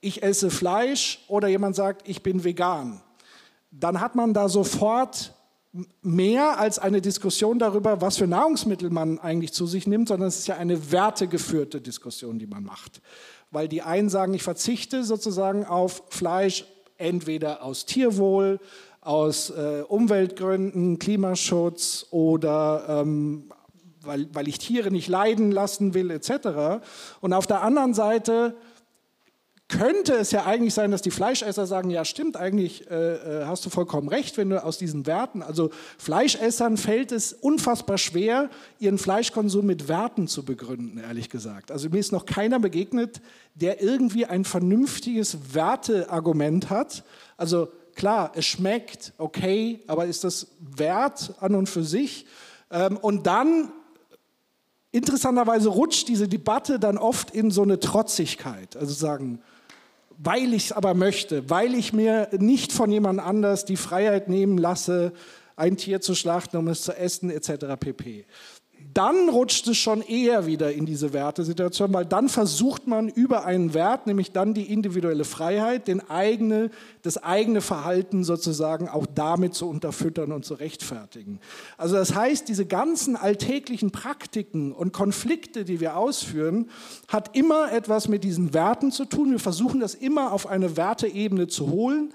ich 0.00 0.22
esse 0.22 0.50
Fleisch 0.50 1.24
oder 1.28 1.48
jemand 1.48 1.76
sagt, 1.76 2.08
ich 2.08 2.22
bin 2.22 2.44
vegan, 2.44 3.00
dann 3.70 4.00
hat 4.00 4.14
man 4.14 4.34
da 4.34 4.48
sofort 4.48 5.34
mehr 6.02 6.58
als 6.58 6.78
eine 6.78 7.00
Diskussion 7.00 7.58
darüber, 7.58 8.00
was 8.00 8.16
für 8.16 8.26
Nahrungsmittel 8.26 8.90
man 8.90 9.18
eigentlich 9.20 9.52
zu 9.52 9.66
sich 9.66 9.86
nimmt, 9.86 10.08
sondern 10.08 10.28
es 10.28 10.38
ist 10.38 10.48
ja 10.48 10.56
eine 10.56 10.90
wertegeführte 10.90 11.80
Diskussion, 11.80 12.38
die 12.38 12.46
man 12.46 12.64
macht 12.64 13.00
weil 13.50 13.68
die 13.68 13.82
einen 13.82 14.08
sagen, 14.08 14.34
ich 14.34 14.42
verzichte 14.42 15.04
sozusagen 15.04 15.64
auf 15.64 16.04
Fleisch, 16.08 16.64
entweder 16.96 17.62
aus 17.62 17.86
Tierwohl, 17.86 18.60
aus 19.00 19.50
äh, 19.50 19.82
Umweltgründen, 19.88 20.98
Klimaschutz 20.98 22.06
oder 22.10 22.84
ähm, 23.02 23.50
weil, 24.02 24.28
weil 24.32 24.48
ich 24.48 24.58
Tiere 24.58 24.90
nicht 24.90 25.08
leiden 25.08 25.50
lassen 25.50 25.94
will, 25.94 26.10
etc. 26.10 26.82
Und 27.20 27.32
auf 27.32 27.46
der 27.46 27.62
anderen 27.62 27.94
Seite 27.94 28.56
könnte 29.70 30.14
es 30.14 30.32
ja 30.32 30.44
eigentlich 30.46 30.74
sein, 30.74 30.90
dass 30.90 31.00
die 31.00 31.12
Fleischesser 31.12 31.64
sagen, 31.64 31.90
ja 31.90 32.04
stimmt, 32.04 32.36
eigentlich 32.36 32.90
äh, 32.90 33.42
äh, 33.42 33.44
hast 33.46 33.64
du 33.64 33.70
vollkommen 33.70 34.08
recht, 34.08 34.36
wenn 34.36 34.50
du 34.50 34.62
aus 34.62 34.78
diesen 34.78 35.06
Werten, 35.06 35.42
also 35.42 35.70
Fleischessern 35.96 36.76
fällt 36.76 37.12
es 37.12 37.32
unfassbar 37.32 37.96
schwer, 37.96 38.50
ihren 38.80 38.98
Fleischkonsum 38.98 39.64
mit 39.64 39.86
Werten 39.86 40.26
zu 40.26 40.44
begründen, 40.44 40.98
ehrlich 40.98 41.30
gesagt. 41.30 41.70
Also 41.70 41.88
mir 41.88 41.98
ist 41.98 42.10
noch 42.10 42.26
keiner 42.26 42.58
begegnet, 42.58 43.20
der 43.54 43.80
irgendwie 43.80 44.26
ein 44.26 44.44
vernünftiges 44.44 45.54
Werteargument 45.54 46.68
hat. 46.68 47.04
Also 47.36 47.68
klar, 47.94 48.32
es 48.34 48.46
schmeckt, 48.46 49.12
okay, 49.18 49.80
aber 49.86 50.06
ist 50.06 50.24
das 50.24 50.48
wert 50.60 51.34
an 51.40 51.54
und 51.54 51.68
für 51.68 51.84
sich? 51.84 52.26
Ähm, 52.70 52.96
und 52.96 53.26
dann 53.26 53.72
Interessanterweise 54.92 55.68
rutscht 55.68 56.08
diese 56.08 56.26
Debatte 56.26 56.80
dann 56.80 56.98
oft 56.98 57.30
in 57.30 57.52
so 57.52 57.62
eine 57.62 57.78
Trotzigkeit. 57.78 58.76
Also 58.76 58.92
sagen, 58.92 59.40
weil 60.18 60.52
ich 60.52 60.66
es 60.66 60.72
aber 60.72 60.94
möchte, 60.94 61.48
weil 61.48 61.74
ich 61.74 61.92
mir 61.92 62.28
nicht 62.36 62.72
von 62.72 62.90
jemand 62.90 63.20
anders 63.20 63.64
die 63.64 63.76
Freiheit 63.76 64.28
nehmen 64.28 64.58
lasse, 64.58 65.12
ein 65.54 65.76
Tier 65.76 66.00
zu 66.00 66.14
schlachten, 66.14 66.56
um 66.56 66.66
es 66.68 66.82
zu 66.82 66.96
essen, 66.96 67.30
etc. 67.30 67.76
pp 67.78 68.26
dann 68.94 69.28
rutscht 69.28 69.68
es 69.68 69.76
schon 69.76 70.02
eher 70.02 70.46
wieder 70.46 70.72
in 70.72 70.86
diese 70.86 71.12
Wertesituation, 71.12 71.92
weil 71.92 72.06
dann 72.06 72.28
versucht 72.28 72.86
man 72.86 73.08
über 73.08 73.44
einen 73.44 73.74
Wert, 73.74 74.06
nämlich 74.06 74.32
dann 74.32 74.54
die 74.54 74.72
individuelle 74.72 75.24
Freiheit, 75.24 75.88
den 75.88 76.08
eigene, 76.08 76.70
das 77.02 77.22
eigene 77.22 77.60
Verhalten 77.60 78.24
sozusagen 78.24 78.88
auch 78.88 79.06
damit 79.14 79.54
zu 79.54 79.68
unterfüttern 79.68 80.32
und 80.32 80.44
zu 80.44 80.54
rechtfertigen. 80.54 81.40
Also 81.76 81.96
das 81.96 82.14
heißt, 82.14 82.48
diese 82.48 82.66
ganzen 82.66 83.16
alltäglichen 83.16 83.90
Praktiken 83.90 84.72
und 84.72 84.92
Konflikte, 84.92 85.64
die 85.64 85.80
wir 85.80 85.96
ausführen, 85.96 86.68
hat 87.08 87.36
immer 87.36 87.72
etwas 87.72 88.08
mit 88.08 88.24
diesen 88.24 88.54
Werten 88.54 88.92
zu 88.92 89.04
tun. 89.04 89.30
Wir 89.30 89.40
versuchen 89.40 89.80
das 89.80 89.94
immer 89.94 90.32
auf 90.32 90.46
eine 90.46 90.76
Werteebene 90.76 91.48
zu 91.48 91.70
holen 91.70 92.12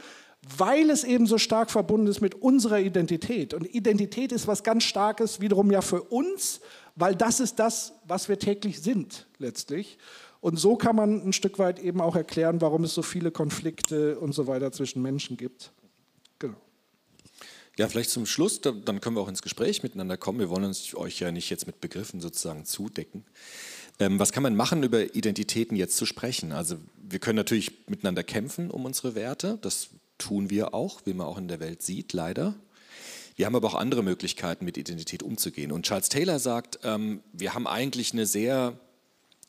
weil 0.58 0.89
es 0.89 1.03
eben 1.03 1.25
so 1.25 1.38
stark 1.38 1.71
verbunden 1.71 2.08
ist 2.08 2.21
mit 2.21 2.36
unserer 2.36 2.79
Identität. 2.79 3.53
Und 3.53 3.73
Identität 3.73 4.31
ist 4.31 4.47
was 4.47 4.63
ganz 4.63 4.84
Starkes 4.84 5.41
wiederum 5.41 5.71
ja 5.71 5.81
für 5.81 6.03
uns, 6.03 6.62
weil 6.95 7.15
das 7.15 7.39
ist 7.39 7.60
das, 7.60 7.93
was 8.08 8.29
wir 8.29 8.38
täglich 8.38 8.81
sind 8.81 9.25
letztlich. 9.39 9.97
Und 10.41 10.58
so 10.58 10.75
kann 10.75 10.95
man 10.95 11.27
ein 11.27 11.34
Stück 11.34 11.58
weit 11.58 11.79
eben 11.79 11.99
auch 11.99 12.15
erklären, 12.15 12.62
warum 12.62 12.84
es 12.84 12.93
so 12.93 13.01
viele 13.01 13.31
Konflikte 13.31 14.19
und 14.19 14.34
so 14.34 14.45
weiter 14.45 14.71
zwischen 14.71 15.01
Menschen 15.01 15.38
gibt. 15.38 15.71
Genau. 16.38 16.58
Ja, 17.77 17.88
vielleicht 17.88 18.12
zum 18.12 18.27
Schluss, 18.27 18.62
dann 18.62 19.01
können 19.01 19.15
wir 19.15 19.21
auch 19.21 19.27
ins 19.27 19.41
Gespräch 19.41 19.81
miteinander 19.81 20.17
kommen. 20.17 20.39
Wir 20.39 20.49
wollen 20.49 20.65
uns 20.65 20.95
euch 20.95 21.19
ja 21.19 21.31
nicht 21.31 21.49
jetzt 21.49 21.65
mit 21.65 21.81
Begriffen 21.81 22.21
sozusagen 22.21 22.65
zudecken. 22.65 23.25
Ähm, 23.99 24.19
was 24.19 24.31
kann 24.31 24.43
man 24.43 24.55
machen, 24.55 24.84
über 24.84 25.15
Identitäten 25.15 25.75
jetzt 25.75 25.97
zu 25.97 26.05
sprechen? 26.05 26.51
Also 26.51 26.77
wir 27.01 27.19
können 27.19 27.38
natürlich 27.38 27.89
miteinander 27.89 28.23
kämpfen 28.23 28.69
um 28.69 28.86
unsere 28.86 29.15
Werte. 29.15 29.58
Das 29.62 29.89
tun 30.17 30.49
wir 30.49 30.73
auch, 30.73 31.01
wie 31.06 31.13
man 31.13 31.28
auch 31.28 31.38
in 31.38 31.47
der 31.47 31.60
Welt 31.60 31.82
sieht, 31.82 32.13
leider. 32.13 32.56
Wir 33.36 33.45
haben 33.45 33.56
aber 33.56 33.67
auch 33.67 33.75
andere 33.75 34.01
Möglichkeiten, 34.01 34.63
mit 34.63 34.78
Identität 34.78 35.21
umzugehen. 35.21 35.71
Und 35.71 35.86
Charles 35.86 36.10
Taylor 36.10 36.39
sagt, 36.39 36.80
ähm, 36.84 37.21
wir 37.34 37.54
haben 37.54 37.67
eigentlich 37.67 38.13
eine 38.13 38.25
sehr, 38.25 38.80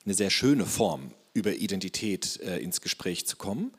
eine 0.05 0.15
sehr 0.15 0.31
schöne 0.31 0.67
Form, 0.67 1.13
über 1.35 1.55
Identität 1.55 2.41
äh, 2.41 2.59
ins 2.59 2.81
Gespräch 2.81 3.27
zu 3.27 3.37
kommen, 3.37 3.73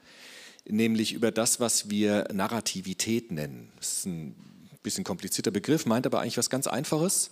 nämlich 0.66 1.14
über 1.14 1.32
das, 1.32 1.60
was 1.60 1.90
wir 1.90 2.28
Narrativität 2.32 3.32
nennen. 3.32 3.72
Das 3.78 4.00
ist 4.00 4.06
ein 4.06 4.36
bisschen 4.84 5.04
komplizierter 5.04 5.52
Begriff, 5.52 5.86
meint 5.86 6.06
aber 6.06 6.22
eigentlich 6.22 6.38
was 6.38 6.50
ganz 6.50 6.68
Einfaches. 6.68 7.32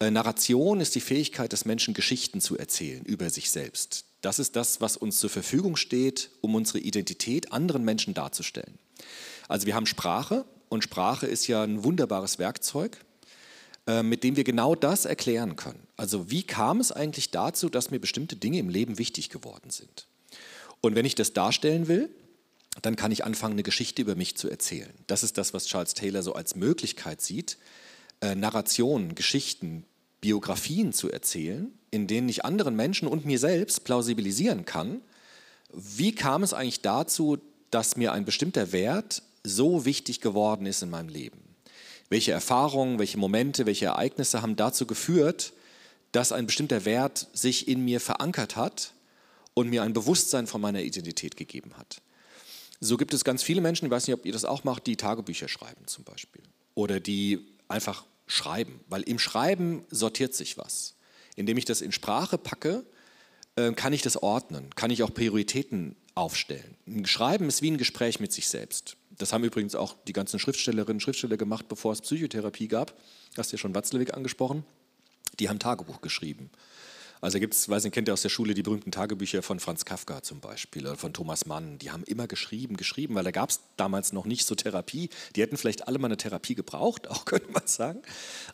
Äh, 0.00 0.10
Narration 0.10 0.80
ist 0.80 0.94
die 0.94 1.00
Fähigkeit 1.00 1.52
des 1.52 1.64
Menschen, 1.64 1.94
Geschichten 1.94 2.40
zu 2.40 2.58
erzählen 2.58 3.04
über 3.04 3.30
sich 3.30 3.50
selbst. 3.50 4.04
Das 4.20 4.38
ist 4.38 4.56
das, 4.56 4.80
was 4.80 4.96
uns 4.96 5.18
zur 5.18 5.30
Verfügung 5.30 5.76
steht, 5.76 6.30
um 6.42 6.54
unsere 6.54 6.78
Identität 6.78 7.52
anderen 7.52 7.84
Menschen 7.84 8.14
darzustellen. 8.14 8.78
Also 9.48 9.66
wir 9.66 9.74
haben 9.74 9.86
Sprache 9.86 10.44
und 10.68 10.84
Sprache 10.84 11.26
ist 11.26 11.46
ja 11.46 11.62
ein 11.62 11.84
wunderbares 11.84 12.38
Werkzeug, 12.38 12.98
äh, 13.86 14.02
mit 14.02 14.24
dem 14.24 14.36
wir 14.36 14.44
genau 14.44 14.74
das 14.74 15.04
erklären 15.04 15.56
können. 15.56 15.86
Also 15.96 16.30
wie 16.30 16.42
kam 16.42 16.80
es 16.80 16.92
eigentlich 16.92 17.30
dazu, 17.30 17.68
dass 17.68 17.90
mir 17.90 18.00
bestimmte 18.00 18.36
Dinge 18.36 18.58
im 18.58 18.68
Leben 18.68 18.98
wichtig 18.98 19.28
geworden 19.28 19.70
sind? 19.70 20.06
Und 20.80 20.94
wenn 20.94 21.04
ich 21.04 21.14
das 21.14 21.32
darstellen 21.32 21.88
will, 21.88 22.08
dann 22.80 22.96
kann 22.96 23.12
ich 23.12 23.24
anfangen, 23.24 23.52
eine 23.52 23.62
Geschichte 23.62 24.00
über 24.00 24.14
mich 24.14 24.36
zu 24.36 24.48
erzählen. 24.48 24.92
Das 25.06 25.22
ist 25.22 25.36
das, 25.36 25.52
was 25.52 25.66
Charles 25.66 25.94
Taylor 25.94 26.22
so 26.22 26.34
als 26.34 26.56
Möglichkeit 26.56 27.20
sieht, 27.20 27.58
äh, 28.20 28.34
Narrationen, 28.34 29.14
Geschichten, 29.14 29.84
Biografien 30.20 30.92
zu 30.92 31.10
erzählen, 31.10 31.70
in 31.90 32.06
denen 32.06 32.28
ich 32.28 32.44
anderen 32.44 32.74
Menschen 32.76 33.08
und 33.08 33.26
mir 33.26 33.38
selbst 33.38 33.84
plausibilisieren 33.84 34.64
kann, 34.64 35.02
wie 35.72 36.14
kam 36.14 36.42
es 36.42 36.54
eigentlich 36.54 36.80
dazu, 36.80 37.38
dass 37.72 37.96
mir 37.96 38.12
ein 38.12 38.24
bestimmter 38.24 38.70
Wert 38.70 39.22
so 39.42 39.84
wichtig 39.84 40.20
geworden 40.20 40.66
ist 40.66 40.82
in 40.82 40.90
meinem 40.90 41.08
Leben? 41.08 41.40
Welche 42.08 42.30
Erfahrungen, 42.30 42.98
welche 42.98 43.18
Momente, 43.18 43.66
welche 43.66 43.86
Ereignisse 43.86 44.42
haben 44.42 44.54
dazu 44.54 44.86
geführt, 44.86 45.52
dass 46.12 46.30
ein 46.30 46.46
bestimmter 46.46 46.84
Wert 46.84 47.26
sich 47.32 47.66
in 47.66 47.84
mir 47.84 47.98
verankert 47.98 48.54
hat 48.54 48.92
und 49.54 49.70
mir 49.70 49.82
ein 49.82 49.94
Bewusstsein 49.94 50.46
von 50.46 50.60
meiner 50.60 50.82
Identität 50.82 51.36
gegeben 51.36 51.72
hat? 51.78 52.02
So 52.80 52.98
gibt 52.98 53.14
es 53.14 53.24
ganz 53.24 53.42
viele 53.42 53.62
Menschen, 53.62 53.86
ich 53.86 53.90
weiß 53.90 54.06
nicht, 54.06 54.14
ob 54.14 54.26
ihr 54.26 54.32
das 54.32 54.44
auch 54.44 54.64
macht, 54.64 54.86
die 54.86 54.96
Tagebücher 54.96 55.48
schreiben 55.48 55.86
zum 55.86 56.04
Beispiel. 56.04 56.42
Oder 56.74 57.00
die 57.00 57.46
einfach 57.68 58.04
schreiben, 58.26 58.80
weil 58.88 59.02
im 59.02 59.18
Schreiben 59.18 59.86
sortiert 59.90 60.34
sich 60.34 60.58
was. 60.58 60.94
Indem 61.34 61.56
ich 61.56 61.64
das 61.64 61.80
in 61.80 61.92
Sprache 61.92 62.36
packe, 62.36 62.84
äh, 63.56 63.72
kann 63.72 63.94
ich 63.94 64.02
das 64.02 64.22
ordnen, 64.22 64.74
kann 64.74 64.90
ich 64.90 65.02
auch 65.02 65.14
Prioritäten 65.14 65.96
aufstellen. 66.14 66.76
Ein 66.86 67.06
Schreiben 67.06 67.48
ist 67.48 67.62
wie 67.62 67.70
ein 67.70 67.78
Gespräch 67.78 68.20
mit 68.20 68.32
sich 68.32 68.48
selbst. 68.48 68.96
Das 69.10 69.32
haben 69.32 69.44
übrigens 69.44 69.74
auch 69.74 69.96
die 70.06 70.12
ganzen 70.12 70.38
Schriftstellerinnen 70.38 70.96
und 70.96 71.00
Schriftsteller 71.00 71.36
gemacht, 71.36 71.68
bevor 71.68 71.92
es 71.92 72.00
Psychotherapie 72.00 72.68
gab. 72.68 72.94
Hast 73.36 73.52
ja 73.52 73.58
schon 73.58 73.74
Watzlawick 73.74 74.14
angesprochen. 74.14 74.64
Die 75.38 75.48
haben 75.48 75.58
Tagebuch 75.58 76.00
geschrieben. 76.00 76.50
Also 77.22 77.38
gibt 77.38 77.54
es, 77.54 77.68
weiß 77.68 77.84
nicht, 77.84 77.94
kennt 77.94 78.08
ihr 78.08 78.14
aus 78.14 78.22
der 78.22 78.30
Schule 78.30 78.52
die 78.52 78.64
berühmten 78.64 78.90
Tagebücher 78.90 79.42
von 79.42 79.60
Franz 79.60 79.84
Kafka 79.84 80.24
zum 80.24 80.40
Beispiel 80.40 80.84
oder 80.84 80.96
von 80.96 81.12
Thomas 81.12 81.46
Mann. 81.46 81.78
Die 81.78 81.92
haben 81.92 82.02
immer 82.02 82.26
geschrieben, 82.26 82.76
geschrieben, 82.76 83.14
weil 83.14 83.22
da 83.22 83.30
gab 83.30 83.50
es 83.50 83.60
damals 83.76 84.12
noch 84.12 84.24
nicht 84.24 84.44
so 84.44 84.56
Therapie. 84.56 85.08
Die 85.36 85.40
hätten 85.42 85.56
vielleicht 85.56 85.86
alle 85.86 86.00
mal 86.00 86.08
eine 86.08 86.16
Therapie 86.16 86.56
gebraucht, 86.56 87.06
auch 87.10 87.24
könnte 87.24 87.52
man 87.52 87.66
sagen. 87.66 88.02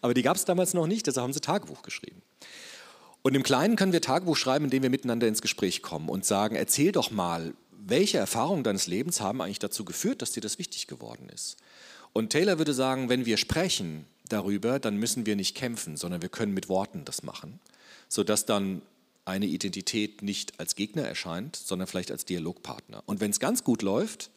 Aber 0.03 0.13
die 0.13 0.21
gab 0.21 0.37
es 0.37 0.45
damals 0.45 0.75
noch 0.75 0.87
nicht, 0.87 1.07
deshalb 1.07 1.25
haben 1.25 1.33
sie 1.33 1.41
Tagebuch 1.41 1.81
geschrieben. 1.81 2.21
Und 3.23 3.35
im 3.35 3.43
Kleinen 3.43 3.77
können 3.77 3.93
wir 3.93 4.01
Tagebuch 4.01 4.37
schreiben, 4.37 4.67
indem 4.67 4.83
wir 4.83 4.91
miteinander 4.91 5.27
ins 5.27 5.43
Gespräch 5.43 5.83
kommen 5.83 6.09
und 6.09 6.25
sagen, 6.25 6.57
erzähl 6.57 6.93
doch 6.93 7.11
mal, 7.11 7.53
welche 7.73 8.19
Erfahrungen 8.19 8.65
deines 8.65 8.87
Lebens 8.87 9.21
haben 9.21 9.41
eigentlich 9.41 9.59
dazu 9.59 9.85
geführt, 9.85 10.23
dass 10.23 10.33
dir 10.33 10.41
das 10.41 10.59
wichtig 10.59 10.87
geworden 10.87 11.29
ist. 11.35 11.57
Und 12.13 12.31
Taylor 12.31 12.59
würde 12.59 12.75
sagen, 12.75 13.09
wenn 13.09 13.27
wir 13.27 13.37
sprechen 13.37 14.05
darüber, 14.29 14.79
dann 14.79 14.97
müssen 14.97 15.27
wir 15.27 15.37
nicht 15.37 15.57
kämpfen, 15.57 15.97
sondern 15.97 16.23
wir 16.23 16.29
können 16.29 16.55
mit 16.55 16.69
Worten 16.69 17.05
das 17.05 17.23
machen 17.23 17.61
sodass 18.09 18.47
dann 18.47 18.83
eine 19.25 19.47
Identität 19.47 20.23
nicht 20.23 20.59
als 20.59 20.75
Gegner 20.75 21.03
erscheint, 21.03 21.55
sondern 21.57 21.87
vielleicht 21.87 22.11
als 22.11 22.25
Dialogpartner. 22.25 23.03
Und 23.07 23.21
wenn 23.21 23.31
es 23.31 23.41
ganz 23.41 23.63
gut 23.63 23.83
läuft, 23.83 24.31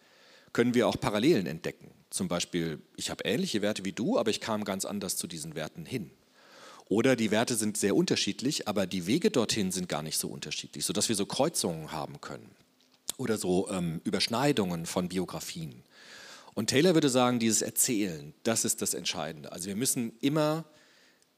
können 0.53 0.73
wir 0.73 0.87
auch 0.87 0.99
Parallelen 0.99 1.47
entdecken. 1.47 1.91
Zum 2.09 2.27
Beispiel, 2.27 2.81
ich 2.97 3.09
habe 3.09 3.23
ähnliche 3.23 3.61
Werte 3.61 3.85
wie 3.85 3.93
du, 3.93 4.19
aber 4.19 4.29
ich 4.29 4.41
kam 4.41 4.65
ganz 4.65 4.83
anders 4.83 5.15
zu 5.15 5.27
diesen 5.27 5.55
Werten 5.55 5.85
hin. 5.85 6.11
Oder 6.91 7.15
die 7.15 7.32
Werte 7.32 7.56
sind 7.56 7.77
sehr 7.77 7.95
unterschiedlich, 7.95 8.67
aber 8.67 8.86
die 8.86 9.08
Wege 9.08 9.32
dorthin 9.32 9.71
sind 9.71 9.88
gar 9.88 10.01
nicht 10.01 10.17
so 10.17 10.27
unterschiedlich, 10.27 10.84
sodass 10.84 11.08
wir 11.08 11.15
so 11.15 11.25
Kreuzungen 11.25 11.93
haben 11.93 12.19
können. 12.19 12.51
Oder 13.15 13.38
so 13.38 13.69
ähm, 13.69 14.01
Überschneidungen 14.04 14.86
von 14.86 15.08
Biografien. 15.08 15.84
Und 16.54 16.69
Taylor 16.69 16.93
würde 16.93 17.08
sagen, 17.08 17.39
dieses 17.39 17.62
Erzählen, 17.62 18.34
das 18.43 18.65
ist 18.65 18.82
das 18.82 18.93
Entscheidende. 18.93 19.54
Also 19.54 19.69
wir 19.69 19.77
müssen 19.77 20.12
immer 20.19 20.65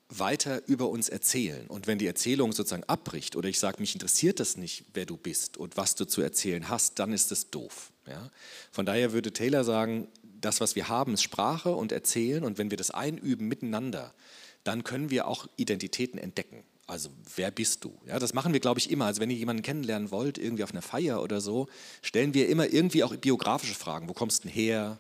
weiter 0.10 0.64
über 0.66 0.90
uns 0.90 1.08
erzählen. 1.08 1.68
Und 1.68 1.86
wenn 1.86 2.00
die 2.00 2.08
Erzählung 2.08 2.52
sozusagen 2.52 2.86
abbricht 2.86 3.36
oder 3.36 3.48
ich 3.48 3.60
sage, 3.60 3.80
mich 3.80 3.94
interessiert 3.94 4.40
das 4.40 4.58
nicht, 4.58 4.86
wer 4.96 5.06
du 5.06 5.18
bist 5.18 5.58
und 5.58 5.78
was 5.78 5.94
du 5.94 6.06
zu 6.06 6.24
erzählen 6.24 6.68
hast, 6.68 6.98
dann 6.98 7.14
ist 7.14 7.32
es 7.32 7.52
doof. 7.52 7.92
Ja? 8.08 8.32
Von 8.72 8.88
daher 8.88 9.14
würde 9.14 9.32
Taylor 9.32 9.64
sagen, 9.64 10.08
das, 10.42 10.62
was 10.62 10.76
wir 10.76 10.90
haben, 10.90 11.14
ist 11.14 11.22
Sprache 11.22 11.76
und 11.76 11.92
Erzählen. 11.92 12.44
Und 12.44 12.58
wenn 12.58 12.72
wir 12.72 12.78
das 12.78 12.90
einüben 12.90 13.48
miteinander, 13.48 14.16
dann 14.64 14.84
können 14.84 15.10
wir 15.10 15.28
auch 15.28 15.48
Identitäten 15.58 16.20
entdecken. 16.20 16.64
Also 16.86 17.10
wer 17.36 17.50
bist 17.50 17.84
du? 17.84 17.98
Ja, 18.06 18.20
das 18.20 18.34
machen 18.34 18.54
wir, 18.54 18.60
glaube 18.60 18.80
ich, 18.80 18.92
immer. 18.92 19.06
Also 19.06 19.22
wenn 19.22 19.30
ihr 19.30 19.38
jemanden 19.38 19.64
kennenlernen 19.64 20.12
wollt, 20.12 20.38
irgendwie 20.38 20.64
auf 20.64 20.72
einer 20.72 20.82
Feier 20.82 21.22
oder 21.22 21.42
so, 21.42 21.68
stellen 22.02 22.34
wir 22.34 22.50
immer 22.50 22.72
irgendwie 22.72 23.04
auch 23.04 23.16
biografische 23.16 23.76
Fragen. 23.76 24.10
Wo 24.10 24.14
kommst 24.14 24.44
du 24.44 24.48
denn 24.48 24.56
her? 24.56 25.00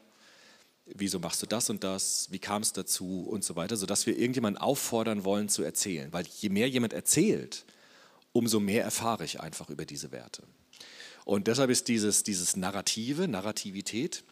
wieso 0.86 1.20
machst 1.20 1.42
du 1.42 1.46
das 1.46 1.70
und 1.70 1.84
das, 1.84 2.28
wie 2.32 2.40
kam 2.40 2.62
es 2.62 2.74
dazu 2.74 3.26
und 3.30 3.44
so 3.44 3.56
weiter, 3.56 3.78
sodass 3.78 4.06
wir 4.06 4.18
irgendjemanden 4.18 4.62
auffordern 4.62 5.24
wollen 5.24 5.50
zu 5.50 5.64
erzählen. 5.64 6.12
Weil 6.12 6.26
je 6.40 6.50
mehr 6.50 6.70
jemand 6.70 6.94
erzählt, 6.94 7.66
umso 8.32 8.60
mehr 8.60 8.84
erfahre 8.84 9.26
ich 9.26 9.40
einfach 9.40 9.70
über 9.70 9.86
diese 9.86 10.12
Werte. 10.12 10.44
Und 11.26 11.48
deshalb 11.48 11.70
ist 11.70 11.88
dieses, 11.88 12.24
dieses 12.24 12.58
Narrative, 12.58 13.28
Narrativität, 13.28 14.24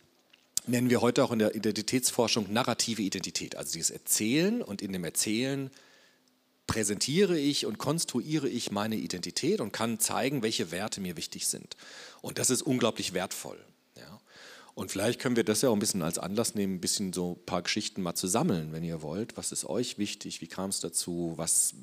nennen 0.68 0.90
wir 0.90 1.02
heute 1.02 1.24
auch 1.24 1.32
in 1.32 1.40
der 1.40 1.56
Identitätsforschung 1.56 2.52
narrative 2.52 3.02
Identität. 3.02 3.56
Also 3.56 3.74
dieses 3.74 3.92
Erzählen 3.92 4.62
und 4.62 4.82
in 4.82 4.94
dem 4.94 5.04
Erzählen 5.04 5.70
präsentiere 6.68 7.38
ich 7.38 7.66
und 7.66 7.78
konstruiere 7.78 8.48
ich 8.48 8.72
meine 8.72 8.96
Identität 8.96 9.60
und 9.60 9.74
kann 9.74 10.00
zeigen, 10.00 10.42
welche 10.44 10.72
Werte 10.72 11.02
mir 11.02 11.18
wichtig 11.18 11.48
sind. 11.48 11.76
Und 12.22 12.38
das 12.38 12.50
ist 12.50 12.62
unglaublich 12.62 13.14
wertvoll. 13.14 13.60
Und 14.74 14.92
vielleicht 14.92 15.20
können 15.20 15.36
wir 15.36 15.44
das 15.44 15.62
ja 15.62 15.70
auch 15.70 15.74
ein 15.74 15.80
bisschen 15.80 16.02
als 16.02 16.18
Anlass 16.18 16.56
nehmen, 16.56 16.76
ein 16.76 16.82
bisschen 16.82 17.12
so 17.12 17.34
ein 17.34 17.46
paar 17.46 17.62
Geschichten 17.62 18.02
mal 18.02 18.16
zu 18.16 18.28
sammeln, 18.28 18.72
wenn 18.72 18.84
ihr 18.84 19.02
wollt. 19.02 19.36
Was 19.38 19.52
ist 19.52 19.66
euch 19.66 19.98
wichtig? 19.98 20.42
Wie 20.42 20.48
kam 20.48 20.70
es 20.70 20.80
dazu? 20.80 21.34
Was, 21.36 21.74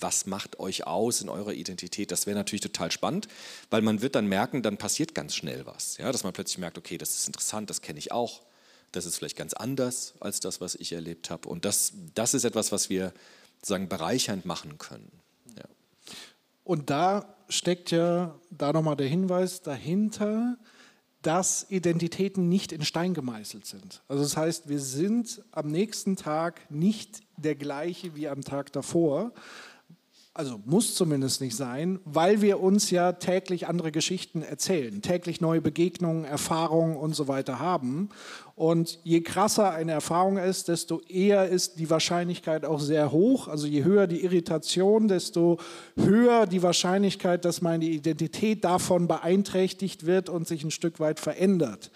was 0.00 0.26
macht 0.26 0.58
euch 0.60 0.86
aus 0.86 1.20
in 1.20 1.28
eurer 1.28 1.52
Identität? 1.52 2.10
Das 2.10 2.26
wäre 2.26 2.36
natürlich 2.36 2.60
total 2.60 2.90
spannend, 2.90 3.28
weil 3.70 3.82
man 3.82 4.00
wird 4.00 4.14
dann 4.14 4.26
merken, 4.26 4.62
dann 4.62 4.76
passiert 4.76 5.14
ganz 5.14 5.34
schnell 5.34 5.66
was. 5.66 5.96
Ja? 5.98 6.12
Dass 6.12 6.24
man 6.24 6.32
plötzlich 6.32 6.58
merkt, 6.58 6.78
okay, 6.78 6.98
das 6.98 7.10
ist 7.10 7.26
interessant, 7.26 7.70
das 7.70 7.82
kenne 7.82 7.98
ich 7.98 8.12
auch. 8.12 8.42
Das 8.92 9.04
ist 9.04 9.16
vielleicht 9.16 9.36
ganz 9.36 9.52
anders 9.52 10.14
als 10.20 10.40
das, 10.40 10.60
was 10.60 10.74
ich 10.74 10.92
erlebt 10.92 11.30
habe. 11.30 11.48
Und 11.48 11.64
das, 11.64 11.92
das 12.14 12.34
ist 12.34 12.44
etwas, 12.44 12.72
was 12.72 12.88
wir 12.88 13.12
sozusagen 13.56 13.88
bereichernd 13.88 14.46
machen 14.46 14.78
können. 14.78 15.10
Ja. 15.56 15.64
Und 16.64 16.90
da 16.90 17.34
steckt 17.48 17.90
ja 17.90 18.34
da 18.50 18.72
nochmal 18.72 18.96
der 18.96 19.08
Hinweis 19.08 19.62
dahinter, 19.62 20.56
dass 21.22 21.66
Identitäten 21.68 22.48
nicht 22.48 22.72
in 22.72 22.84
Stein 22.84 23.12
gemeißelt 23.12 23.66
sind. 23.66 24.02
Also 24.08 24.22
das 24.22 24.36
heißt, 24.36 24.68
wir 24.68 24.78
sind 24.78 25.42
am 25.50 25.70
nächsten 25.70 26.16
Tag 26.16 26.70
nicht 26.70 27.20
der 27.36 27.56
gleiche 27.56 28.14
wie 28.14 28.28
am 28.28 28.42
Tag 28.42 28.72
davor, 28.72 29.32
also 30.38 30.60
muss 30.66 30.94
zumindest 30.94 31.40
nicht 31.40 31.56
sein, 31.56 31.98
weil 32.04 32.42
wir 32.42 32.60
uns 32.60 32.92
ja 32.92 33.10
täglich 33.10 33.66
andere 33.66 33.90
Geschichten 33.90 34.42
erzählen, 34.42 35.02
täglich 35.02 35.40
neue 35.40 35.60
Begegnungen, 35.60 36.24
Erfahrungen 36.24 36.96
und 36.96 37.16
so 37.16 37.26
weiter 37.26 37.58
haben. 37.58 38.10
Und 38.54 39.00
je 39.02 39.20
krasser 39.22 39.72
eine 39.72 39.90
Erfahrung 39.90 40.38
ist, 40.38 40.68
desto 40.68 41.00
eher 41.08 41.48
ist 41.48 41.80
die 41.80 41.90
Wahrscheinlichkeit 41.90 42.64
auch 42.64 42.78
sehr 42.78 43.10
hoch. 43.10 43.48
Also 43.48 43.66
je 43.66 43.82
höher 43.82 44.06
die 44.06 44.22
Irritation, 44.22 45.08
desto 45.08 45.58
höher 45.96 46.46
die 46.46 46.62
Wahrscheinlichkeit, 46.62 47.44
dass 47.44 47.60
meine 47.60 47.86
Identität 47.86 48.62
davon 48.62 49.08
beeinträchtigt 49.08 50.06
wird 50.06 50.28
und 50.28 50.46
sich 50.46 50.62
ein 50.62 50.70
Stück 50.70 51.00
weit 51.00 51.18
verändert. 51.18 51.90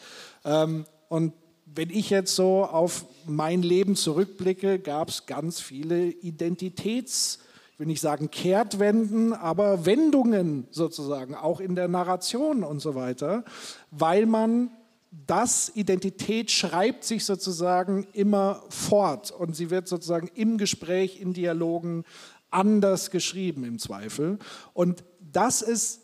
Ähm, 0.44 0.84
und 1.08 1.32
wenn 1.64 1.90
ich 1.90 2.10
jetzt 2.10 2.34
so 2.34 2.64
auf 2.64 3.06
mein 3.24 3.62
Leben 3.62 3.94
zurückblicke, 3.94 4.80
gab 4.80 5.10
es 5.10 5.26
ganz 5.26 5.60
viele 5.60 6.06
Identitäts- 6.06 7.38
will 7.82 7.88
nicht 7.88 8.00
sagen 8.00 8.30
Kehrtwenden, 8.30 9.32
aber 9.32 9.84
Wendungen 9.84 10.68
sozusagen, 10.70 11.34
auch 11.34 11.58
in 11.58 11.74
der 11.74 11.88
Narration 11.88 12.62
und 12.62 12.78
so 12.78 12.94
weiter, 12.94 13.44
weil 13.90 14.24
man 14.24 14.70
das 15.10 15.72
Identität 15.74 16.52
schreibt 16.52 17.02
sich 17.02 17.24
sozusagen 17.24 18.06
immer 18.12 18.62
fort 18.68 19.32
und 19.32 19.56
sie 19.56 19.70
wird 19.70 19.88
sozusagen 19.88 20.30
im 20.36 20.58
Gespräch, 20.58 21.20
in 21.20 21.32
Dialogen 21.32 22.04
anders 22.52 23.10
geschrieben 23.10 23.64
im 23.64 23.80
Zweifel. 23.80 24.38
Und 24.74 25.02
das 25.32 25.60
ist 25.60 26.02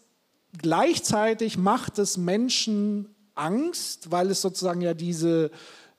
gleichzeitig 0.61 1.59
macht 1.59 2.01
es 2.01 2.17
Menschen 2.17 3.15
Angst, 3.37 4.11
weil 4.11 4.33
es 4.33 4.43
sozusagen 4.43 4.81
ja 4.81 4.95
diese 4.95 5.53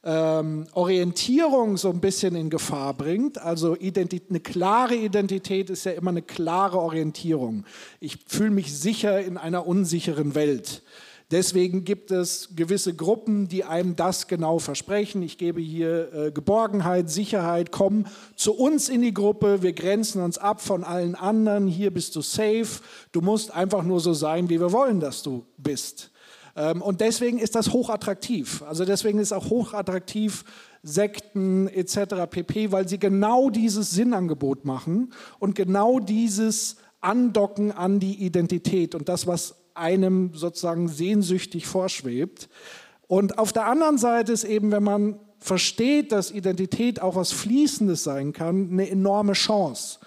ähm, 0.03 0.67
Orientierung 0.73 1.77
so 1.77 1.89
ein 1.89 1.99
bisschen 1.99 2.35
in 2.35 2.49
Gefahr 2.49 2.93
bringt. 2.93 3.37
Also 3.37 3.75
eine 3.79 4.39
klare 4.39 4.95
Identität 4.95 5.69
ist 5.69 5.85
ja 5.85 5.91
immer 5.91 6.11
eine 6.11 6.21
klare 6.21 6.79
Orientierung. 6.79 7.65
Ich 7.99 8.17
fühle 8.25 8.51
mich 8.51 8.77
sicher 8.77 9.21
in 9.21 9.37
einer 9.37 9.67
unsicheren 9.67 10.35
Welt. 10.35 10.83
Deswegen 11.31 11.85
gibt 11.85 12.09
es 12.09 12.55
gewisse 12.55 12.95
Gruppen, 12.95 13.47
die 13.47 13.63
einem 13.63 13.95
das 13.95 14.27
genau 14.27 14.57
versprechen. 14.57 15.21
Ich 15.21 15.37
gebe 15.37 15.61
hier 15.61 16.11
äh, 16.11 16.31
Geborgenheit, 16.31 17.11
Sicherheit, 17.11 17.71
komm 17.71 18.05
zu 18.35 18.55
uns 18.55 18.89
in 18.89 19.03
die 19.03 19.13
Gruppe, 19.13 19.61
wir 19.61 19.73
grenzen 19.73 20.23
uns 20.23 20.39
ab 20.39 20.59
von 20.59 20.83
allen 20.83 21.13
anderen, 21.13 21.67
hier 21.67 21.93
bist 21.93 22.15
du 22.15 22.21
safe, 22.21 22.81
du 23.11 23.21
musst 23.21 23.53
einfach 23.53 23.83
nur 23.83 23.99
so 23.99 24.13
sein, 24.13 24.49
wie 24.49 24.59
wir 24.59 24.71
wollen, 24.71 24.99
dass 24.99 25.21
du 25.21 25.45
bist. 25.57 26.09
Ähm, 26.59 26.81
und 26.81 27.01
deswegen 27.01 27.39
ist 27.39 27.55
das 27.55 27.71
hochattraktiv. 27.71 28.61
Also 28.63 28.83
deswegen 28.85 29.17
ist 29.17 29.31
auch 29.31 29.49
hochattraktiv 29.49 30.43
Sekten 30.83 31.67
etc. 31.67 32.27
pp, 32.29 32.71
weil 32.71 32.87
sie 32.87 32.99
genau 32.99 33.49
dieses 33.49 33.91
Sinnangebot 33.91 34.65
machen 34.65 35.13
und 35.39 35.55
genau 35.55 35.99
dieses 35.99 36.75
Andocken 37.01 37.71
an 37.71 37.99
die 37.99 38.25
Identität 38.25 38.93
und 38.93 39.07
das, 39.07 39.25
was 39.25 39.55
einem 39.73 40.31
sozusagen 40.33 40.89
sehnsüchtig 40.89 41.65
vorschwebt. 41.65 42.49
Und 43.07 43.37
auf 43.37 43.53
der 43.53 43.65
anderen 43.65 43.97
Seite 43.97 44.33
ist 44.33 44.43
eben, 44.43 44.71
wenn 44.71 44.83
man 44.83 45.19
versteht, 45.39 46.11
dass 46.11 46.31
Identität 46.31 47.01
auch 47.01 47.15
was 47.15 47.31
Fließendes 47.31 48.03
sein 48.03 48.33
kann, 48.33 48.69
eine 48.71 48.89
enorme 48.89 49.33
Chance, 49.33 49.99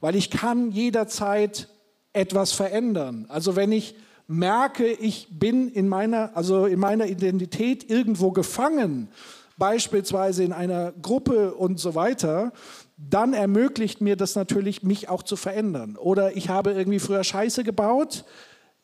weil 0.00 0.16
ich 0.16 0.30
kann 0.30 0.72
jederzeit 0.72 1.68
etwas 2.12 2.50
verändern. 2.50 3.26
Also 3.28 3.54
wenn 3.54 3.70
ich 3.70 3.94
merke, 4.30 4.86
ich 4.86 5.26
bin 5.32 5.68
in 5.68 5.88
meiner, 5.88 6.36
also 6.36 6.66
in 6.66 6.78
meiner 6.78 7.06
Identität 7.06 7.90
irgendwo 7.90 8.30
gefangen, 8.30 9.08
beispielsweise 9.58 10.44
in 10.44 10.52
einer 10.52 10.92
Gruppe 11.02 11.52
und 11.54 11.80
so 11.80 11.96
weiter, 11.96 12.52
dann 12.96 13.32
ermöglicht 13.32 14.00
mir 14.00 14.14
das 14.14 14.36
natürlich, 14.36 14.84
mich 14.84 15.08
auch 15.08 15.24
zu 15.24 15.34
verändern. 15.34 15.96
Oder 15.96 16.36
ich 16.36 16.48
habe 16.48 16.70
irgendwie 16.70 17.00
früher 17.00 17.24
Scheiße 17.24 17.64
gebaut, 17.64 18.24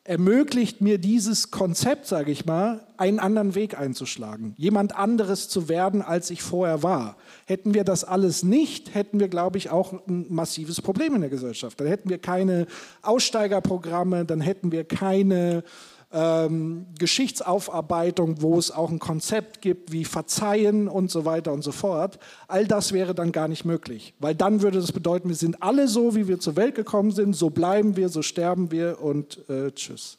ermöglicht 0.07 0.79
mir 0.79 0.97
dieses 0.97 1.51
Konzept, 1.51 2.07
sage 2.07 2.31
ich 2.31 2.45
mal, 2.45 2.87
einen 2.95 3.19
anderen 3.19 3.55
Weg 3.55 3.77
einzuschlagen, 3.77 4.53
jemand 4.57 4.95
anderes 4.95 5.49
zu 5.49 5.67
werden, 5.67 6.01
als 6.01 6.29
ich 6.29 6.41
vorher 6.41 6.81
war. 6.81 7.17
Hätten 7.45 7.73
wir 7.73 7.83
das 7.83 8.05
alles 8.05 8.41
nicht, 8.41 8.95
hätten 8.95 9.19
wir, 9.19 9.27
glaube 9.27 9.57
ich, 9.57 9.69
auch 9.69 9.93
ein 10.07 10.25
massives 10.29 10.81
Problem 10.81 11.13
in 11.15 11.21
der 11.21 11.29
Gesellschaft. 11.29 11.79
Dann 11.79 11.87
hätten 11.87 12.09
wir 12.09 12.19
keine 12.19 12.67
Aussteigerprogramme, 13.01 14.23
dann 14.23 14.39
hätten 14.39 14.71
wir 14.71 14.85
keine 14.85 15.63
ähm, 16.11 16.87
Geschichtsaufarbeitung, 16.97 18.41
wo 18.41 18.57
es 18.57 18.71
auch 18.71 18.89
ein 18.89 18.99
Konzept 18.99 19.61
gibt 19.61 19.91
wie 19.91 20.05
Verzeihen 20.05 20.87
und 20.87 21.11
so 21.11 21.25
weiter 21.25 21.51
und 21.51 21.63
so 21.63 21.71
fort. 21.71 22.19
All 22.47 22.65
das 22.65 22.93
wäre 22.93 23.13
dann 23.13 23.31
gar 23.31 23.47
nicht 23.47 23.65
möglich, 23.65 24.13
weil 24.19 24.35
dann 24.35 24.61
würde 24.61 24.79
das 24.79 24.91
bedeuten, 24.91 25.27
wir 25.29 25.35
sind 25.35 25.61
alle 25.61 25.87
so, 25.87 26.15
wie 26.15 26.27
wir 26.27 26.39
zur 26.39 26.55
Welt 26.55 26.75
gekommen 26.75 27.11
sind, 27.11 27.35
so 27.35 27.49
bleiben 27.49 27.97
wir, 27.97 28.09
so 28.09 28.21
sterben 28.21 28.71
wir 28.71 29.01
und 29.01 29.47
äh, 29.49 29.71
tschüss. 29.71 30.17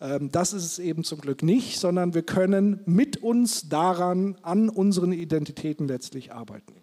Ähm, 0.00 0.30
das 0.30 0.52
ist 0.52 0.64
es 0.64 0.78
eben 0.78 1.04
zum 1.04 1.20
Glück 1.20 1.42
nicht, 1.42 1.78
sondern 1.78 2.14
wir 2.14 2.22
können 2.22 2.80
mit 2.86 3.22
uns 3.22 3.68
daran, 3.68 4.36
an 4.42 4.68
unseren 4.68 5.12
Identitäten 5.12 5.88
letztlich 5.88 6.32
arbeiten. 6.32 6.74